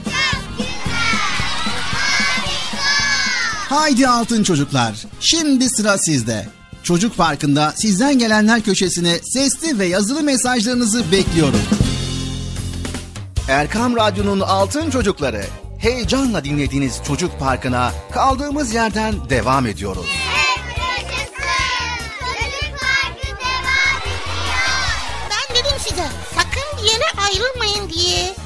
Haydi 3.71 4.07
altın 4.07 4.43
çocuklar. 4.43 4.95
Şimdi 5.19 5.69
sıra 5.69 5.97
sizde. 5.97 6.47
Çocuk 6.83 7.17
Parkı'nda 7.17 7.73
sizden 7.75 8.19
gelenler 8.19 8.61
köşesine 8.61 9.19
sesli 9.19 9.79
ve 9.79 9.85
yazılı 9.85 10.23
mesajlarınızı 10.23 11.11
bekliyorum. 11.11 11.61
Erkam 13.49 13.95
Radyo'nun 13.95 14.39
Altın 14.39 14.89
Çocukları. 14.89 15.45
Heyecanla 15.77 16.43
dinlediğiniz 16.43 16.99
Çocuk 17.07 17.39
Parkı'na 17.39 17.91
kaldığımız 18.11 18.73
yerden 18.73 19.29
devam 19.29 19.65
ediyoruz. 19.67 20.05
Ben 25.29 25.55
dedim 25.55 25.77
size 25.79 26.05
sakın 26.35 26.77
bir 26.77 26.91
yere 26.91 27.05
ayrılmayın 27.27 27.89
diye. 27.89 28.40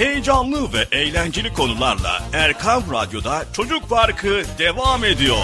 Heyecanlı 0.00 0.72
ve 0.72 0.86
eğlenceli 0.92 1.52
konularla 1.52 2.22
Erkan 2.32 2.82
Radyo'da 2.92 3.44
Çocuk 3.52 3.88
Parkı 3.88 4.42
devam 4.58 5.04
ediyor. 5.04 5.36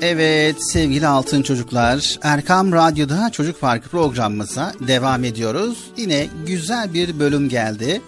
Evet 0.00 0.56
sevgili 0.72 1.06
altın 1.06 1.42
çocuklar 1.42 2.18
Erkam 2.22 2.72
Radyo'da 2.72 3.30
Çocuk 3.32 3.60
Parkı 3.60 3.88
programımıza 3.88 4.72
devam 4.80 5.24
ediyoruz. 5.24 5.78
Yine 5.96 6.28
güzel 6.46 6.94
bir 6.94 7.18
bölüm 7.18 7.48
geldi. 7.48 8.02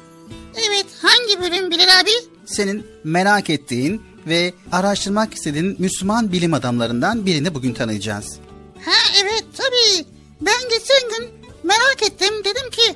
Evet 0.54 0.86
hangi 1.02 1.40
bölüm 1.40 1.70
Bilal 1.70 2.00
abi? 2.00 2.10
Senin 2.44 2.86
merak 3.04 3.50
ettiğin 3.50 4.02
ve 4.26 4.52
araştırmak 4.72 5.34
istediğin 5.34 5.76
Müslüman 5.78 6.32
bilim 6.32 6.54
adamlarından 6.54 7.26
birini 7.26 7.54
bugün 7.54 7.74
tanıyacağız. 7.74 8.40
Ha 8.84 9.20
evet 9.22 9.44
tabii. 9.56 10.06
Ben 10.40 10.68
geçen 10.70 11.08
gün 11.10 11.28
merak 11.64 12.02
ettim. 12.02 12.34
Dedim 12.44 12.70
ki 12.70 12.94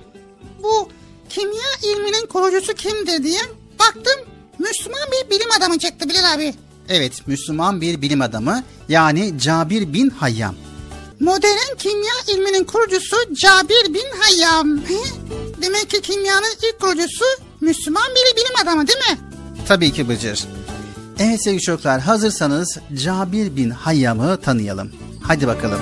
bu 0.63 0.89
kimya 1.29 1.71
ilminin 1.83 2.27
kurucusu 2.27 2.75
kimdir 2.75 3.25
diye. 3.25 3.41
Baktım 3.79 4.21
Müslüman 4.59 5.01
bir 5.13 5.31
bilim 5.31 5.49
adamı 5.59 5.79
çıktı 5.79 6.09
Bilal 6.09 6.35
abi. 6.35 6.55
Evet 6.89 7.27
Müslüman 7.27 7.81
bir 7.81 8.03
bilim 8.03 8.21
adamı 8.23 8.63
yani 8.89 9.35
Cabir 9.39 9.93
bin 9.93 10.11
Hayyam. 10.11 10.55
Modern 11.21 11.77
kimya 11.79 12.15
ilminin 12.29 12.65
kurucusu 12.65 13.17
Cabir 13.35 13.95
bin 13.95 14.21
Hayyam. 14.21 14.81
Demek 15.63 15.91
ki 15.91 16.01
kimyanın 16.01 16.55
ilk 16.63 16.81
kurucusu 16.81 17.25
Müslüman 17.61 18.09
bir 18.11 18.37
bilim 18.37 18.57
adamı 18.63 18.87
değil 18.89 18.99
mi? 18.99 19.19
Tabii 19.69 19.93
ki 19.93 20.09
Bıcır. 20.09 20.45
Evet 21.19 21.45
sevgili 21.45 21.61
çocuklar 21.63 22.01
hazırsanız 22.01 22.79
Cabir 23.05 23.57
bin 23.57 23.71
Hayyam'ı 23.71 24.41
tanıyalım. 24.41 24.93
Hadi 25.27 25.47
bakalım. 25.47 25.81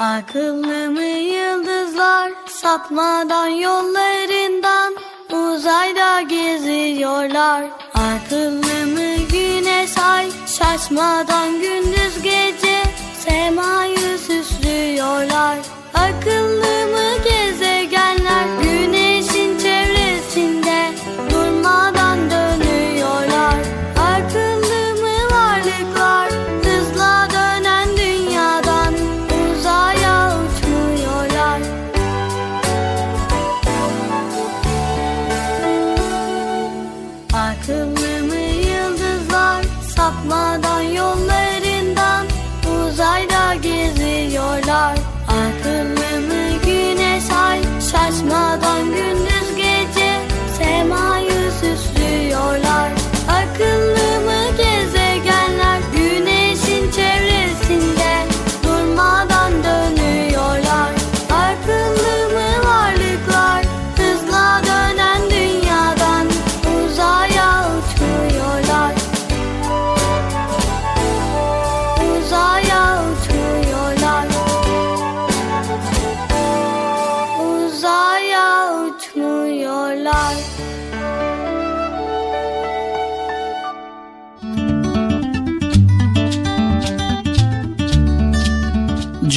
Akıllı 0.00 0.90
mı 0.90 1.02
yıldızlar 1.02 2.32
sapmadan 2.46 3.46
yollarından 3.46 4.94
uzayda 5.32 6.20
geziyorlar. 6.20 7.64
Akıllı 7.94 8.86
mı 8.86 9.16
güneş 9.32 9.98
ay 9.98 10.30
şaşmadan 10.46 11.60
gündüz 11.60 12.22
gece 12.22 12.82
semayı 13.18 14.18
süslüyorlar. 14.18 15.58
Akıllı 15.94 16.86
mı 16.92 17.24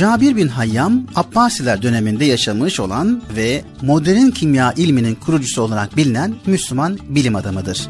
Cabir 0.06 0.36
bin 0.36 0.48
Hayyam 0.48 1.04
Abbasiler 1.16 1.82
döneminde 1.82 2.26
yaşamış 2.26 2.80
olan 2.80 3.22
ve 3.36 3.64
modern 3.82 4.30
kimya 4.30 4.74
ilminin 4.74 5.16
kurucusu 5.16 5.62
olarak 5.62 5.98
bilinen 5.98 6.36
Müslüman 6.46 7.00
bilim 7.10 7.36
adamıdır. 7.36 7.90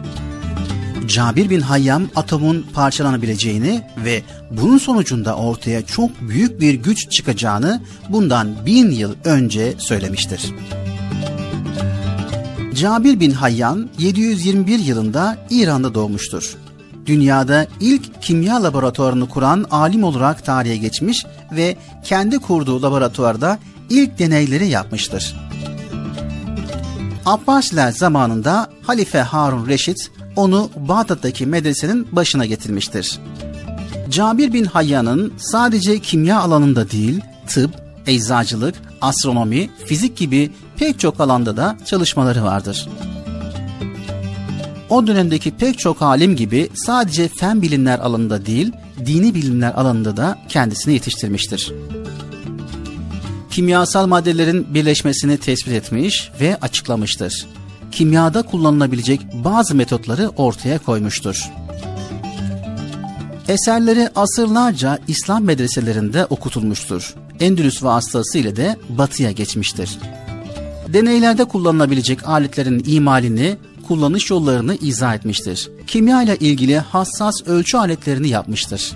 Cabir 1.08 1.50
bin 1.50 1.62
Hayyam 1.62 2.08
atomun 2.16 2.66
parçalanabileceğini 2.74 3.82
ve 4.06 4.24
bunun 4.52 4.78
sonucunda 4.78 5.36
ortaya 5.36 5.86
çok 5.86 6.22
büyük 6.22 6.62
bir 6.62 6.74
güç 6.74 7.12
çıkacağını 7.12 7.82
bundan 8.10 8.66
bin 8.66 8.92
yıl 8.92 9.16
önce 9.24 9.74
söylemiştir. 9.78 10.42
Cabir 12.76 13.20
bin 13.20 13.32
Hayyan 13.32 13.90
721 14.00 14.80
yılında 14.80 15.38
İran'da 15.50 15.94
doğmuştur. 15.94 16.56
Dünyada 17.06 17.68
ilk 17.80 18.22
kimya 18.22 18.64
laboratuvarını 18.64 19.30
kuran 19.30 19.66
alim 19.72 20.04
olarak 20.04 20.46
tarihe 20.46 20.78
geçmiş 20.78 21.26
ve 21.52 21.78
kendi 22.04 22.40
kurduğu 22.40 22.82
laboratuvarda 22.82 23.60
ilk 23.90 24.20
deneyleri 24.20 24.68
yapmıştır. 24.68 25.36
Abbasiler 27.26 27.92
zamanında 27.92 28.70
Halife 28.82 29.20
Harun 29.20 29.68
Reşit 29.68 30.12
onu 30.36 30.70
Bağdat'taki 30.76 31.46
medresenin 31.46 32.08
başına 32.12 32.46
getirmiştir. 32.46 33.20
Cabir 34.10 34.54
bin 34.54 34.66
Hayyan'ın 34.66 35.34
sadece 35.38 36.00
kimya 36.00 36.40
alanında 36.40 36.92
değil, 36.92 37.22
tıp, 37.48 37.72
eczacılık, 38.08 38.76
astronomi, 39.02 39.70
fizik 39.86 40.18
gibi 40.18 40.52
pek 40.78 41.00
çok 41.00 41.20
alanda 41.20 41.58
da 41.58 41.78
çalışmaları 41.86 42.44
vardır. 42.44 42.90
O 44.90 45.08
dönemdeki 45.08 45.52
pek 45.52 45.80
çok 45.80 46.02
alim 46.02 46.36
gibi 46.36 46.70
sadece 46.74 47.28
fen 47.28 47.62
bilimler 47.62 48.00
alanında 48.00 48.46
değil, 48.46 48.72
dini 49.06 49.36
bilimler 49.36 49.74
alanında 49.74 50.18
da 50.18 50.40
kendisini 50.50 50.94
yetiştirmiştir. 50.94 51.74
Kimyasal 53.50 54.08
maddelerin 54.08 54.74
birleşmesini 54.74 55.38
tespit 55.38 55.74
etmiş 55.74 56.32
ve 56.42 56.58
açıklamıştır. 56.62 57.48
Kimyada 57.92 58.42
kullanılabilecek 58.42 59.22
bazı 59.34 59.76
metotları 59.76 60.30
ortaya 60.30 60.80
koymuştur. 60.80 61.52
Eserleri 63.48 64.10
asırlarca 64.16 65.00
İslam 65.08 65.44
medreselerinde 65.44 66.26
okutulmuştur. 66.26 67.16
Endülüs 67.40 67.84
vasıtasıyla 67.84 68.56
de 68.56 68.76
batıya 68.90 69.32
geçmiştir. 69.32 70.00
Deneylerde 70.94 71.46
kullanılabilecek 71.46 72.28
aletlerin 72.28 72.84
imalini, 72.88 73.58
kullanış 73.88 74.30
yollarını 74.30 74.76
izah 74.76 75.16
etmiştir. 75.16 75.70
Kimya 75.88 76.24
ile 76.24 76.38
ilgili 76.38 76.80
hassas 76.80 77.48
ölçü 77.48 77.78
aletlerini 77.78 78.30
yapmıştır. 78.30 78.94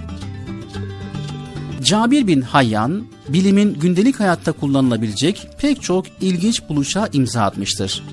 Cabir 1.84 2.28
bin 2.28 2.42
Hayyan, 2.42 3.06
bilimin 3.30 3.74
gündelik 3.74 4.20
hayatta 4.20 4.52
kullanılabilecek 4.52 5.48
pek 5.62 5.82
çok 5.82 6.06
ilginç 6.22 6.62
buluşa 6.70 7.10
imza 7.14 7.42
atmıştır. 7.42 8.04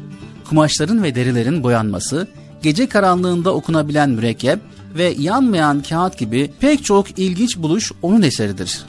Kumaşların 0.49 1.03
ve 1.03 1.15
derilerin 1.15 1.63
boyanması, 1.63 2.29
gece 2.63 2.89
karanlığında 2.89 3.55
okunabilen 3.55 4.11
mürekkep 4.11 4.61
ve 4.95 5.15
yanmayan 5.19 5.83
kağıt 5.83 6.19
gibi 6.19 6.51
pek 6.61 6.85
çok 6.85 7.19
ilginç 7.19 7.57
buluş 7.57 7.93
onun 8.03 8.23
eseridir. 8.23 8.85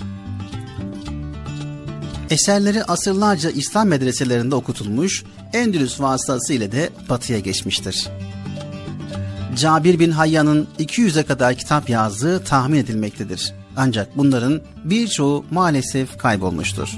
Eserleri 2.30 2.84
asırlarca 2.84 3.50
İslam 3.50 3.88
medreselerinde 3.88 4.56
okutulmuş, 4.56 5.24
Endülüs 5.54 6.02
vasıtasıyla 6.02 6.72
de 6.72 6.90
batıya 7.10 7.40
geçmiştir. 7.40 8.08
Cabir 9.56 10.00
bin 10.00 10.12
Hayyan'ın 10.12 10.68
200'e 10.80 11.24
kadar 11.24 11.56
kitap 11.56 11.90
yazdığı 11.90 12.44
tahmin 12.44 12.78
edilmektedir. 12.78 13.54
Ancak 13.78 14.18
bunların 14.18 14.62
birçoğu 14.84 15.46
maalesef 15.52 16.18
kaybolmuştur. 16.18 16.90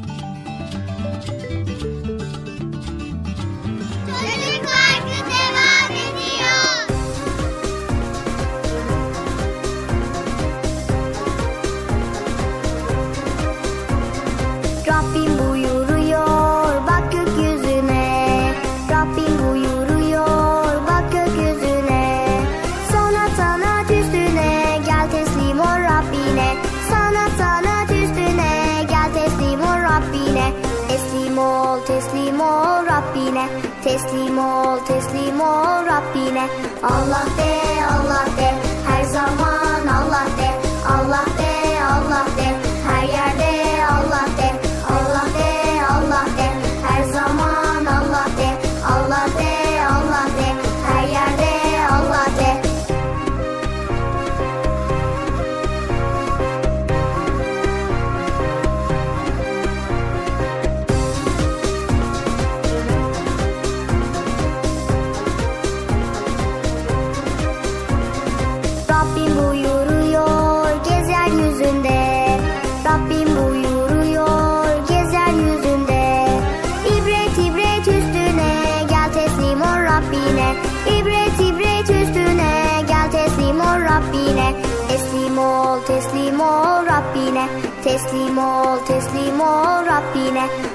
Allah 36.82 37.39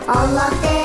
Allah 0.07 0.51
de 0.61 0.84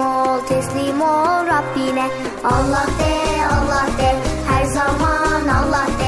ol, 0.00 0.40
teslim 0.48 1.00
ol 1.02 1.46
Rabbine. 1.52 2.06
Allah 2.44 2.86
de, 2.98 3.14
Allah 3.56 3.86
de, 3.98 4.10
her 4.50 4.64
zaman 4.76 5.48
Allah 5.48 5.86
de. 5.98 5.99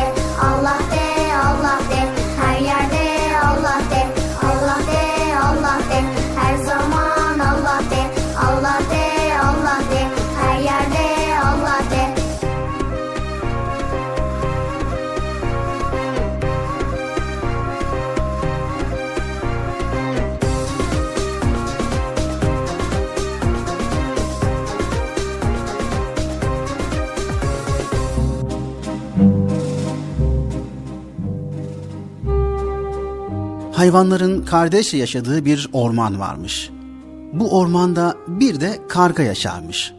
Hayvanların 33.82 34.44
kardeşçe 34.44 34.96
yaşadığı 34.96 35.44
bir 35.44 35.68
orman 35.72 36.20
varmış. 36.20 36.70
Bu 37.32 37.58
ormanda 37.58 38.16
bir 38.28 38.60
de 38.60 38.78
karga 38.88 39.22
yaşarmış. 39.22 39.92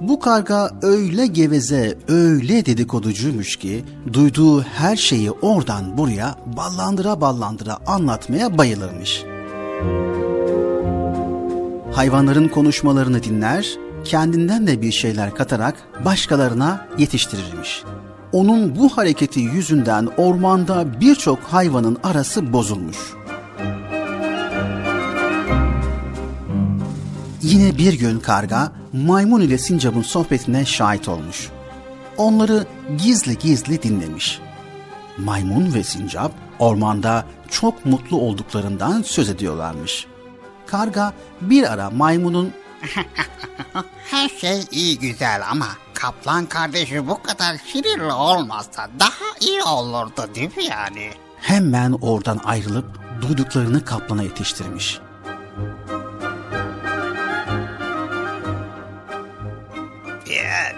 Bu 0.00 0.20
karga 0.20 0.70
öyle 0.82 1.26
geveze, 1.26 1.98
öyle 2.08 2.66
dedikoducuymuş 2.66 3.56
ki 3.56 3.84
duyduğu 4.12 4.62
her 4.62 4.96
şeyi 4.96 5.30
oradan 5.30 5.98
buraya 5.98 6.36
ballandıra 6.56 7.20
ballandıra 7.20 7.78
anlatmaya 7.86 8.58
bayılırmış. 8.58 9.24
Hayvanların 11.92 12.48
konuşmalarını 12.48 13.22
dinler, 13.22 13.66
kendinden 14.04 14.66
de 14.66 14.82
bir 14.82 14.92
şeyler 14.92 15.34
katarak 15.34 15.74
başkalarına 16.04 16.86
yetiştirirmiş. 16.98 17.84
Onun 18.32 18.76
bu 18.76 18.88
hareketi 18.88 19.40
yüzünden 19.40 20.08
ormanda 20.16 21.00
birçok 21.00 21.38
hayvanın 21.38 21.98
arası 22.02 22.52
bozulmuş. 22.52 22.96
Yine 27.42 27.78
bir 27.78 27.98
gün 27.98 28.20
karga 28.20 28.72
maymun 28.92 29.40
ile 29.40 29.58
sincapın 29.58 30.02
sohbetine 30.02 30.64
şahit 30.64 31.08
olmuş. 31.08 31.50
Onları 32.16 32.66
gizli 33.02 33.38
gizli 33.38 33.82
dinlemiş. 33.82 34.40
Maymun 35.18 35.74
ve 35.74 35.82
sincap 35.82 36.32
ormanda 36.58 37.24
çok 37.50 37.86
mutlu 37.86 38.20
olduklarından 38.20 39.02
söz 39.02 39.28
ediyorlarmış. 39.28 40.06
Karga 40.66 41.12
bir 41.40 41.72
ara 41.72 41.90
maymunun 41.90 42.52
Her 44.10 44.28
şey 44.28 44.60
iyi 44.70 44.98
güzel 44.98 45.42
ama 45.50 45.66
kaplan 45.94 46.46
kardeşi 46.46 47.08
bu 47.08 47.22
kadar 47.22 47.56
şirin 47.72 48.08
olmazsa 48.08 48.88
daha 49.00 49.24
iyi 49.40 49.62
olurdu 49.62 50.34
değil 50.34 50.56
mi 50.56 50.64
yani? 50.64 51.10
hemen 51.40 51.92
oradan 51.92 52.40
ayrılıp 52.44 52.86
duyduklarını 53.22 53.84
kaplana 53.84 54.22
yetiştirmiş. 54.22 55.00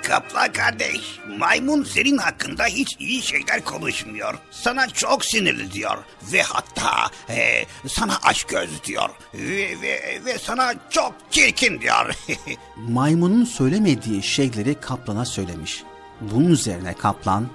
Kaplan 0.02 0.52
kardeş, 0.52 1.18
maymun 1.38 1.84
senin 1.84 2.18
hakkında 2.18 2.64
hiç 2.66 2.96
iyi 2.98 3.22
şeyler 3.22 3.64
konuşmuyor. 3.64 4.34
Sana 4.50 4.88
çok 4.88 5.24
sinirli 5.24 5.72
diyor 5.72 5.98
ve 6.32 6.42
hatta 6.42 7.10
e, 7.28 7.64
sana 7.88 8.18
aşk 8.22 8.48
göz 8.48 8.84
diyor 8.84 9.10
ve, 9.34 9.80
ve, 9.82 10.20
ve 10.24 10.38
sana 10.38 10.74
çok 10.90 11.14
çirkin 11.30 11.80
diyor. 11.80 12.14
Maymunun 12.76 13.44
söylemediği 13.44 14.22
şeyleri 14.22 14.74
kaplana 14.74 15.24
söylemiş. 15.24 15.82
Bunun 16.20 16.50
üzerine 16.50 16.94
kaplan 16.94 17.48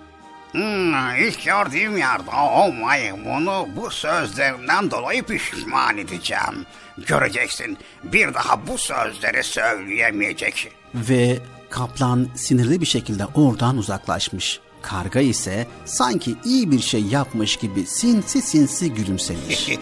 Hmm, 0.52 1.16
ilk 1.16 1.46
gördüğüm 1.46 1.98
yerde 1.98 2.32
o 2.32 2.72
maymunu 2.74 3.68
bu 3.76 3.92
sözlerinden 3.92 4.92
dolayı 4.92 5.24
pişman 5.24 5.98
edeceğim. 5.98 6.66
Göreceksin 6.98 7.78
bir 8.04 8.34
daha 8.34 8.68
bu 8.68 8.78
sözleri 8.78 9.44
söyleyemeyecek. 9.44 10.72
ve 10.96 11.40
kaplan 11.70 12.28
sinirli 12.36 12.82
bir 12.82 12.86
şekilde 12.86 13.26
oradan 13.26 13.78
uzaklaşmış. 13.78 14.60
Karga 14.82 15.20
ise 15.20 15.68
sanki 15.86 16.36
iyi 16.46 16.72
bir 16.72 16.80
şey 16.80 17.02
yapmış 17.02 17.56
gibi 17.56 17.86
sinsi 17.86 18.42
sinsi 18.42 18.94
gülümsemiş. 18.94 19.70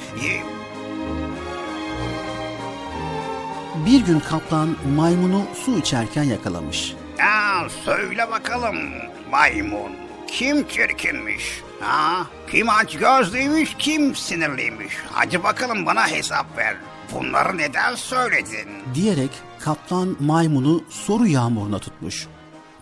Bir 3.85 3.99
gün 3.99 4.19
kaplan 4.19 4.75
maymunu 4.95 5.43
su 5.65 5.77
içerken 5.79 6.23
yakalamış. 6.23 6.93
Ya 7.19 7.67
söyle 7.85 8.31
bakalım 8.31 8.75
maymun 9.31 9.91
kim 10.27 10.67
çirkinmiş? 10.67 11.61
Ha? 11.79 12.27
Kim 12.51 12.69
aç 12.69 12.97
gözlüymüş 12.97 13.75
kim 13.79 14.15
sinirliymiş? 14.15 14.93
Hadi 15.11 15.43
bakalım 15.43 15.85
bana 15.85 16.07
hesap 16.07 16.57
ver. 16.57 16.75
Bunları 17.13 17.57
neden 17.57 17.95
söyledin? 17.95 18.69
Diyerek 18.93 19.31
kaplan 19.65 20.17
maymunu 20.19 20.83
soru 20.89 21.27
yağmuruna 21.27 21.79
tutmuş. 21.79 22.27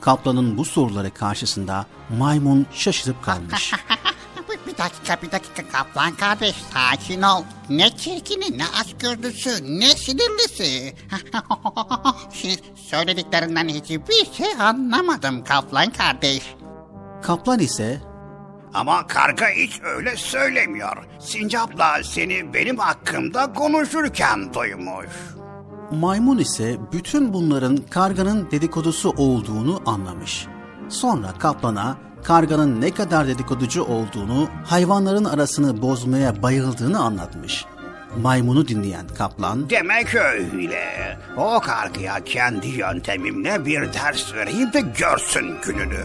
Kaplanın 0.02 0.58
bu 0.58 0.66
soruları 0.66 1.14
karşısında 1.14 1.86
maymun 2.18 2.66
şaşırıp 2.74 3.24
kalmış. 3.24 3.74
Bir 4.68 4.78
dakika 4.78 5.22
bir 5.22 5.32
dakika 5.32 5.70
kaplan 5.72 6.12
kardeş 6.12 6.56
sakin 6.74 7.22
ol. 7.22 7.44
Ne 7.70 7.98
çirkini 7.98 8.58
ne 8.58 8.64
açgözlüsü 8.82 9.80
ne 9.80 9.90
sinirlisi. 9.90 10.96
Şimdi 12.34 12.56
söylediklerinden 12.76 13.68
hiçbir 13.68 14.34
şey 14.34 14.54
anlamadım 14.60 15.44
kaplan 15.44 15.90
kardeş. 15.90 16.56
Kaplan 17.22 17.60
ise 17.60 18.02
Ama 18.74 19.08
karga 19.08 19.48
hiç 19.48 19.82
öyle 19.84 20.16
söylemiyor. 20.16 20.98
Sincapla 21.20 22.04
seni 22.04 22.54
benim 22.54 22.78
hakkımda 22.78 23.54
konuşurken 23.54 24.54
duymuş. 24.54 25.08
Maymun 25.92 26.38
ise 26.38 26.78
bütün 26.92 27.34
bunların 27.34 27.78
karganın 27.78 28.52
dedikodusu 28.52 29.10
olduğunu 29.10 29.82
anlamış. 29.86 30.48
Sonra 30.90 31.34
kaplana 31.40 31.98
karganın 32.24 32.82
ne 32.82 32.92
kadar 32.92 33.28
dedikoducu 33.28 33.84
olduğunu, 33.84 34.48
hayvanların 34.66 35.26
arasını 35.26 35.82
bozmaya 35.82 36.44
bayıldığını 36.44 37.00
anlatmış. 37.00 37.66
Maymunu 38.22 38.68
dinleyen 38.68 39.08
kaplan 39.18 39.70
Demek 39.70 40.16
öyle. 40.16 41.18
O 41.38 41.60
kargıya 41.60 42.24
kendi 42.24 42.68
yöntemimle 42.68 43.66
bir 43.66 43.94
ders 43.94 44.34
vereyim 44.34 44.74
de 44.74 44.82
görsün 44.82 45.56
gününü. 45.66 46.04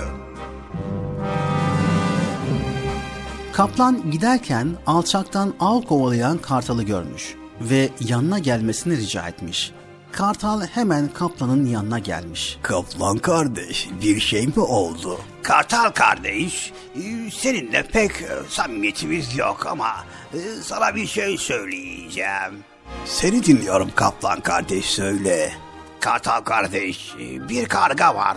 Kaplan 3.53 4.11
giderken 4.11 4.69
alçaktan 4.87 5.55
av 5.61 5.83
kovalayan 5.83 6.39
kartalı 6.39 6.83
görmüş 6.83 7.37
ve 7.61 7.89
yanına 8.01 8.39
gelmesini 8.39 8.97
rica 8.97 9.29
etmiş. 9.29 9.73
Kartal 10.13 10.67
hemen 10.67 11.09
kaplanın 11.09 11.67
yanına 11.67 11.99
gelmiş. 11.99 12.59
Kaplan 12.63 13.19
kardeş 13.19 13.89
bir 14.03 14.21
şey 14.21 14.47
mi 14.47 14.61
oldu? 14.61 15.21
Kartal 15.43 15.91
kardeş 15.91 16.73
e, 16.97 17.31
seninle 17.31 17.83
pek 17.83 18.11
e, 18.13 18.29
samimiyetimiz 18.49 19.37
yok 19.37 19.67
ama 19.67 20.05
e, 20.35 20.39
sana 20.63 20.95
bir 20.95 21.07
şey 21.07 21.39
söyleyeceğim. 21.39 22.65
Seni 23.05 23.45
dinliyorum 23.45 23.91
kaplan 23.95 24.41
kardeş 24.41 24.85
söyle. 24.85 25.53
Kartal 26.01 26.41
kardeş 26.41 27.15
bir 27.49 27.67
karga 27.69 28.15
var. 28.15 28.37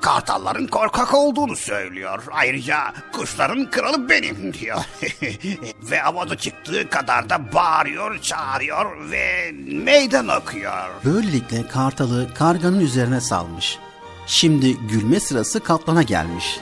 Kartalların 0.00 0.66
korkak 0.66 1.14
olduğunu 1.14 1.56
söylüyor. 1.56 2.22
Ayrıca 2.30 2.78
kuşların 3.12 3.70
kralı 3.70 4.08
benim 4.08 4.52
diyor. 4.52 4.78
ve 5.90 5.98
havada 5.98 6.36
çıktığı 6.36 6.90
kadar 6.90 7.30
da 7.30 7.52
bağırıyor, 7.52 8.18
çağırıyor 8.18 9.10
ve 9.10 9.52
meydan 9.66 10.28
okuyor. 10.28 10.88
Böylelikle 11.04 11.68
kartalı 11.68 12.34
karganın 12.34 12.80
üzerine 12.80 13.20
salmış. 13.20 13.78
Şimdi 14.26 14.76
gülme 14.76 15.20
sırası 15.20 15.60
kaplana 15.60 16.02
gelmiş. 16.02 16.60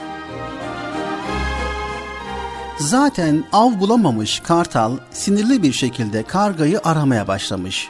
Zaten 2.79 3.43
av 3.51 3.79
bulamamış 3.79 4.39
kartal 4.39 4.97
sinirli 5.11 5.63
bir 5.63 5.73
şekilde 5.73 6.23
kargayı 6.23 6.79
aramaya 6.83 7.27
başlamış. 7.27 7.89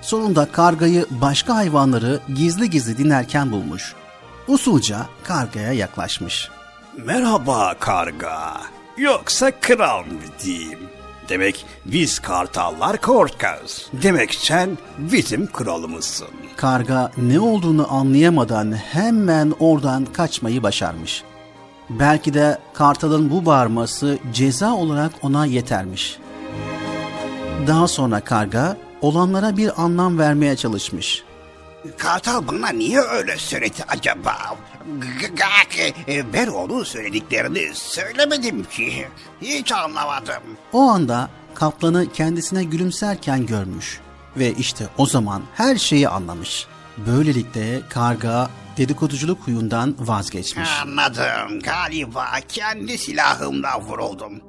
Sonunda 0.00 0.52
kargayı 0.52 1.06
başka 1.10 1.56
hayvanları 1.56 2.20
gizli 2.36 2.70
gizli 2.70 2.98
dinlerken 2.98 3.52
bulmuş. 3.52 3.94
Usulca 4.48 5.06
kargaya 5.24 5.72
yaklaşmış. 5.72 6.50
Merhaba 6.96 7.74
karga. 7.80 8.60
Yoksa 8.98 9.50
kral 9.60 10.00
mı 10.00 10.20
diyeyim? 10.44 10.78
Demek 11.28 11.66
biz 11.84 12.18
kartallar 12.18 13.00
korkaz. 13.00 13.86
Demek 13.92 14.34
sen 14.34 14.78
bizim 14.98 15.52
kralımızsın. 15.52 16.28
Karga 16.56 17.12
ne 17.16 17.40
olduğunu 17.40 17.92
anlayamadan 17.92 18.72
hemen 18.72 19.54
oradan 19.60 20.04
kaçmayı 20.04 20.62
başarmış. 20.62 21.22
Belki 21.90 22.34
de 22.34 22.58
kartalın 22.74 23.30
bu 23.30 23.46
bağırması 23.46 24.18
ceza 24.32 24.74
olarak 24.74 25.12
ona 25.22 25.46
yetermiş. 25.46 26.18
Daha 27.66 27.88
sonra 27.88 28.20
karga 28.20 28.76
olanlara 29.00 29.56
bir 29.56 29.82
anlam 29.82 30.18
vermeye 30.18 30.56
çalışmış. 30.56 31.24
Kartal 31.98 32.48
bana 32.48 32.68
niye 32.68 33.00
öyle 33.00 33.36
söyledi 33.36 33.84
acaba? 33.88 34.36
G- 35.20 35.28
g- 35.76 35.94
g- 36.06 36.32
Ben 36.32 36.46
onun 36.46 36.84
söylediklerini 36.84 37.70
söylemedim 37.74 38.64
ki. 38.64 39.08
Hiç 39.42 39.72
anlamadım. 39.72 40.42
O 40.72 40.80
anda 40.80 41.30
kaplanı 41.54 42.12
kendisine 42.12 42.64
gülümserken 42.64 43.46
görmüş 43.46 44.00
ve 44.36 44.52
işte 44.52 44.88
o 44.98 45.06
zaman 45.06 45.42
her 45.54 45.76
şeyi 45.76 46.08
anlamış. 46.08 46.66
Böylelikle 47.06 47.80
karga 47.88 48.50
dedikoduculuk 48.76 49.40
huyundan 49.46 49.94
vazgeçmiş. 49.98 50.68
Anladım. 50.82 51.60
Galiba 51.64 52.26
kendi 52.48 52.98
silahımla 52.98 53.80
vuruldum. 53.80 54.40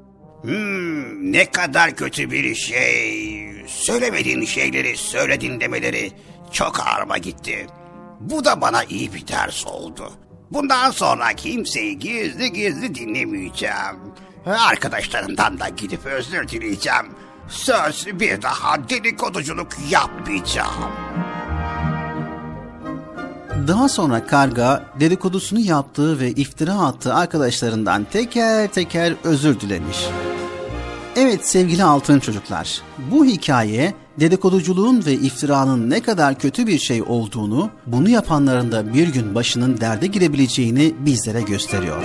Hmm, 0.41 1.31
ne 1.31 1.51
kadar 1.51 1.95
kötü 1.95 2.31
bir 2.31 2.55
şey. 2.55 3.65
Söylemediğin 3.67 4.45
şeyleri 4.45 4.97
söyledin 4.97 5.59
demeleri 5.59 6.11
çok 6.51 6.87
ağrıma 6.87 7.17
gitti. 7.17 7.67
Bu 8.19 8.45
da 8.45 8.61
bana 8.61 8.83
iyi 8.83 9.13
bir 9.13 9.27
ders 9.27 9.67
oldu. 9.67 10.13
Bundan 10.51 10.91
sonra 10.91 11.33
kimseyi 11.33 11.99
gizli 11.99 12.53
gizli 12.53 12.95
dinlemeyeceğim. 12.95 13.97
Arkadaşlarımdan 14.45 15.59
da 15.59 15.69
gidip 15.69 16.05
özür 16.05 16.47
dileyeceğim. 16.47 17.05
Söz 17.47 18.07
bir 18.19 18.41
daha 18.41 18.89
dedikoduculuk 18.89 19.67
yapmayacağım. 19.89 20.91
Daha 23.67 23.89
sonra 23.89 24.25
karga 24.25 24.85
dedikodusunu 24.99 25.59
yaptığı 25.59 26.19
ve 26.19 26.31
iftira 26.31 26.73
attığı 26.73 27.13
arkadaşlarından 27.13 28.03
teker 28.11 28.67
teker 28.67 29.13
özür 29.23 29.59
dilemiş. 29.59 29.97
Evet 31.15 31.47
sevgili 31.47 31.83
altın 31.83 32.19
çocuklar, 32.19 32.81
bu 33.11 33.25
hikaye 33.25 33.93
dedikoduculuğun 34.19 35.05
ve 35.05 35.13
iftiranın 35.13 35.89
ne 35.89 36.01
kadar 36.01 36.39
kötü 36.39 36.67
bir 36.67 36.79
şey 36.79 37.01
olduğunu, 37.01 37.69
bunu 37.85 38.09
yapanların 38.09 38.71
da 38.71 38.93
bir 38.93 39.07
gün 39.07 39.35
başının 39.35 39.81
derde 39.81 40.07
girebileceğini 40.07 40.95
bizlere 40.99 41.41
gösteriyor. 41.41 42.03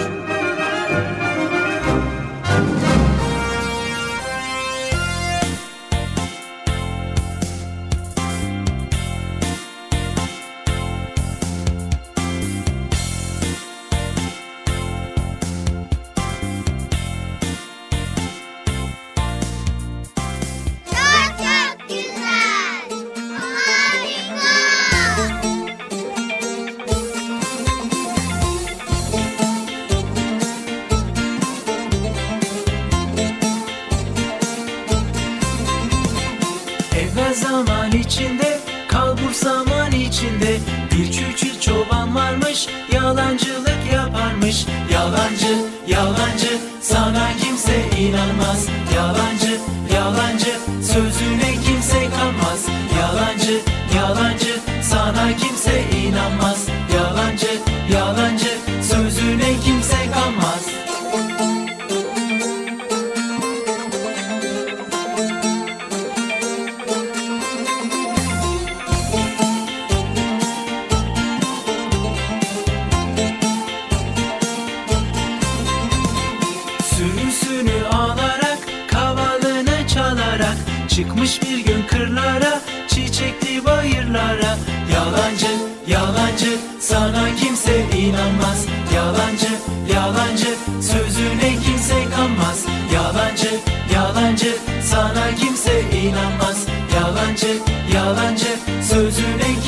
Yalancı, 85.86 86.58
sana 86.80 87.36
kimse 87.36 87.86
inanmaz. 87.98 88.66
Yalancı, 88.94 89.48
yalancı, 89.94 90.48
sözüne 90.80 91.50
kimse 91.64 92.10
kanmaz. 92.16 92.64
Yalancı, 92.94 93.50
yalancı, 93.94 94.56
sana 94.82 95.34
kimse 95.40 95.82
inanmaz. 96.02 96.66
Yalancı, 96.94 97.58
yalancı, 97.94 98.48
sözüne 98.90 99.63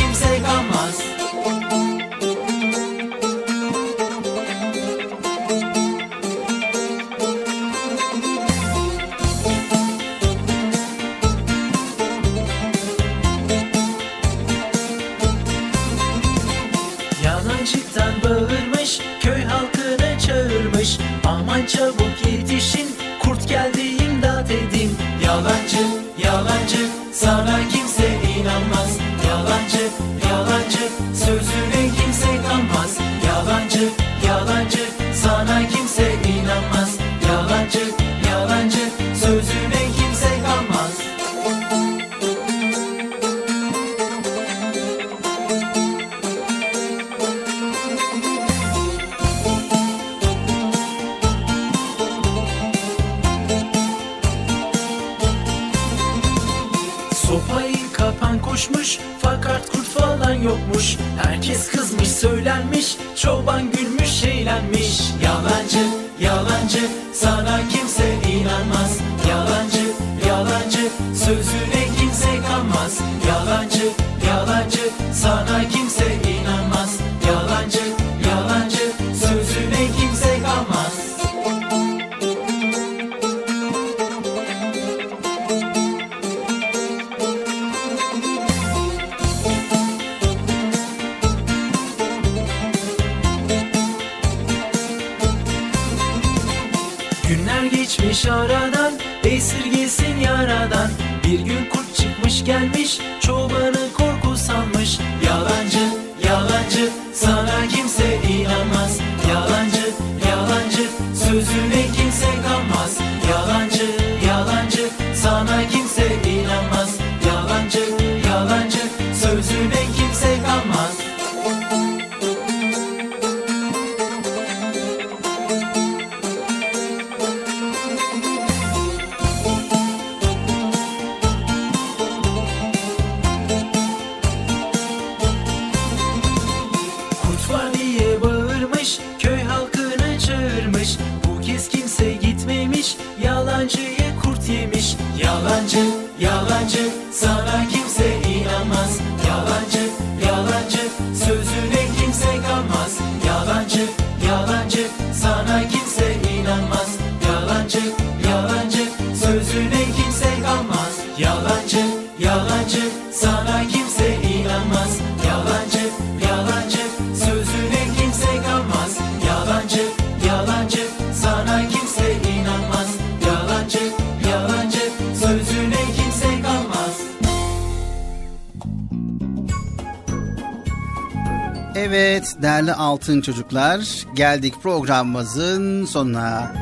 Evet 182.16 182.36
değerli 182.42 182.72
altın 182.72 183.20
çocuklar 183.20 184.06
geldik 184.14 184.54
programımızın 184.62 185.84
sonuna. 185.84 186.52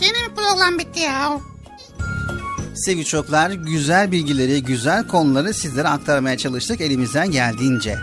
Yeni 0.00 0.14
bir 0.14 0.34
program 0.34 0.78
bitti 0.78 1.00
ya. 1.00 1.40
Sevgili 2.74 3.04
çocuklar 3.04 3.50
güzel 3.50 4.12
bilgileri, 4.12 4.62
güzel 4.62 5.06
konuları 5.06 5.54
sizlere 5.54 5.88
aktarmaya 5.88 6.38
çalıştık 6.38 6.80
elimizden 6.80 7.30
geldiğince. 7.30 7.98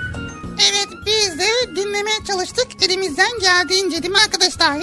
Evet 0.71 0.87
biz 1.05 1.39
de 1.39 1.75
dinlemeye 1.75 2.17
çalıştık 2.27 2.67
elimizden 2.81 3.39
geldiğince 3.41 4.03
değil 4.03 4.13
mi 4.13 4.19
arkadaşlar? 4.25 4.77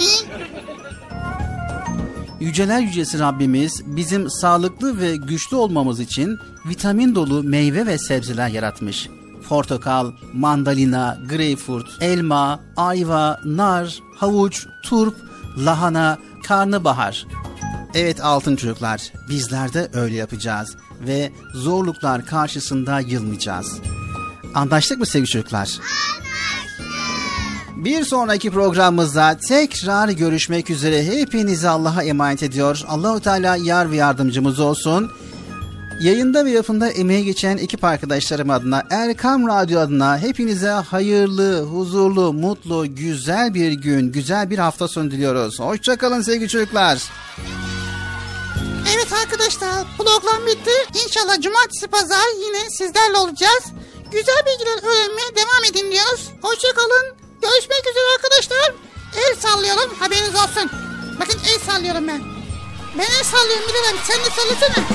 Yüceler 2.39 2.79
Yücesi 2.79 3.19
Rabbimiz 3.19 3.81
bizim 3.85 4.29
sağlıklı 4.29 5.01
ve 5.01 5.15
güçlü 5.15 5.55
olmamız 5.55 5.99
için 5.99 6.39
vitamin 6.65 7.15
dolu 7.15 7.43
meyve 7.43 7.85
ve 7.85 7.97
sebzeler 7.97 8.47
yaratmış. 8.47 9.09
Portakal, 9.49 10.11
mandalina, 10.33 11.17
greyfurt, 11.29 11.87
elma, 12.01 12.59
ayva, 12.77 13.39
nar, 13.45 13.99
havuç, 14.15 14.65
turp, 14.83 15.15
lahana, 15.57 16.17
karnabahar. 16.43 17.27
Evet 17.95 18.21
altın 18.21 18.55
çocuklar, 18.55 19.13
bizler 19.29 19.73
de 19.73 19.89
öyle 19.93 20.15
yapacağız 20.15 20.75
ve 21.07 21.31
zorluklar 21.53 22.25
karşısında 22.25 22.99
yılmayacağız. 22.99 23.79
Anlaştık 24.55 24.99
mı 24.99 25.05
sevgili 25.05 25.29
çocuklar? 25.29 25.79
Bir 27.75 28.03
sonraki 28.03 28.51
programımızda 28.51 29.37
tekrar 29.37 30.09
görüşmek 30.09 30.69
üzere. 30.69 31.05
Hepinizi 31.05 31.69
Allah'a 31.69 32.03
emanet 32.03 32.43
ediyor. 32.43 32.81
Allahu 32.87 33.19
Teala 33.19 33.55
yar 33.55 33.91
ve 33.91 33.95
yardımcımız 33.95 34.59
olsun. 34.59 35.11
Yayında 35.99 36.45
ve 36.45 36.51
yapımda 36.51 36.89
emeği 36.89 37.25
geçen 37.25 37.57
ekip 37.57 37.83
arkadaşlarım 37.83 38.49
adına, 38.49 38.83
Erkam 38.89 39.47
Radyo 39.47 39.79
adına 39.79 40.17
hepinize 40.17 40.69
hayırlı, 40.69 41.61
huzurlu, 41.61 42.33
mutlu, 42.33 42.95
güzel 42.95 43.53
bir 43.53 43.71
gün, 43.71 44.11
güzel 44.11 44.49
bir 44.49 44.57
hafta 44.57 44.87
sonu 44.87 45.11
diliyoruz. 45.11 45.59
Hoşçakalın 45.59 46.21
sevgili 46.21 46.49
çocuklar. 46.49 47.03
Evet 48.95 49.13
arkadaşlar 49.13 49.85
program 49.97 50.47
bitti. 50.47 50.71
İnşallah 51.05 51.41
cumartesi 51.41 51.87
pazar 51.87 52.27
yine 52.45 52.69
sizlerle 52.69 53.17
olacağız. 53.17 53.63
Güzel 54.11 54.41
bilgiler 54.45 54.77
öğrenmeye 54.83 55.35
devam 55.35 55.63
edin 55.69 55.91
diyoruz. 55.91 56.29
Hoşçakalın. 56.41 57.05
Görüşmek 57.41 57.81
üzere 57.91 58.05
arkadaşlar. 58.15 58.73
El 59.15 59.35
sallıyorum 59.35 59.95
haberiniz 59.99 60.35
olsun. 60.35 60.71
Bakın 61.19 61.39
el 61.53 61.59
sallıyorum 61.59 62.07
ben. 62.07 62.21
Ben 62.97 63.17
el 63.19 63.23
sallıyorum 63.23 63.63
Bilal 63.67 63.89
abi 63.89 63.97
sen 64.07 64.19
de 64.25 64.29
sallasana. 64.29 64.85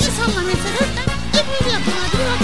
Niye 0.00 0.10
sallamıyorsun? 0.10 0.64
Ben 0.96 1.38
hep 1.38 1.46
öyle 1.60 1.72
yapıyorum 1.72 2.02
abi. 2.04 2.14
Bilal 2.14 2.34
abi 2.34 2.43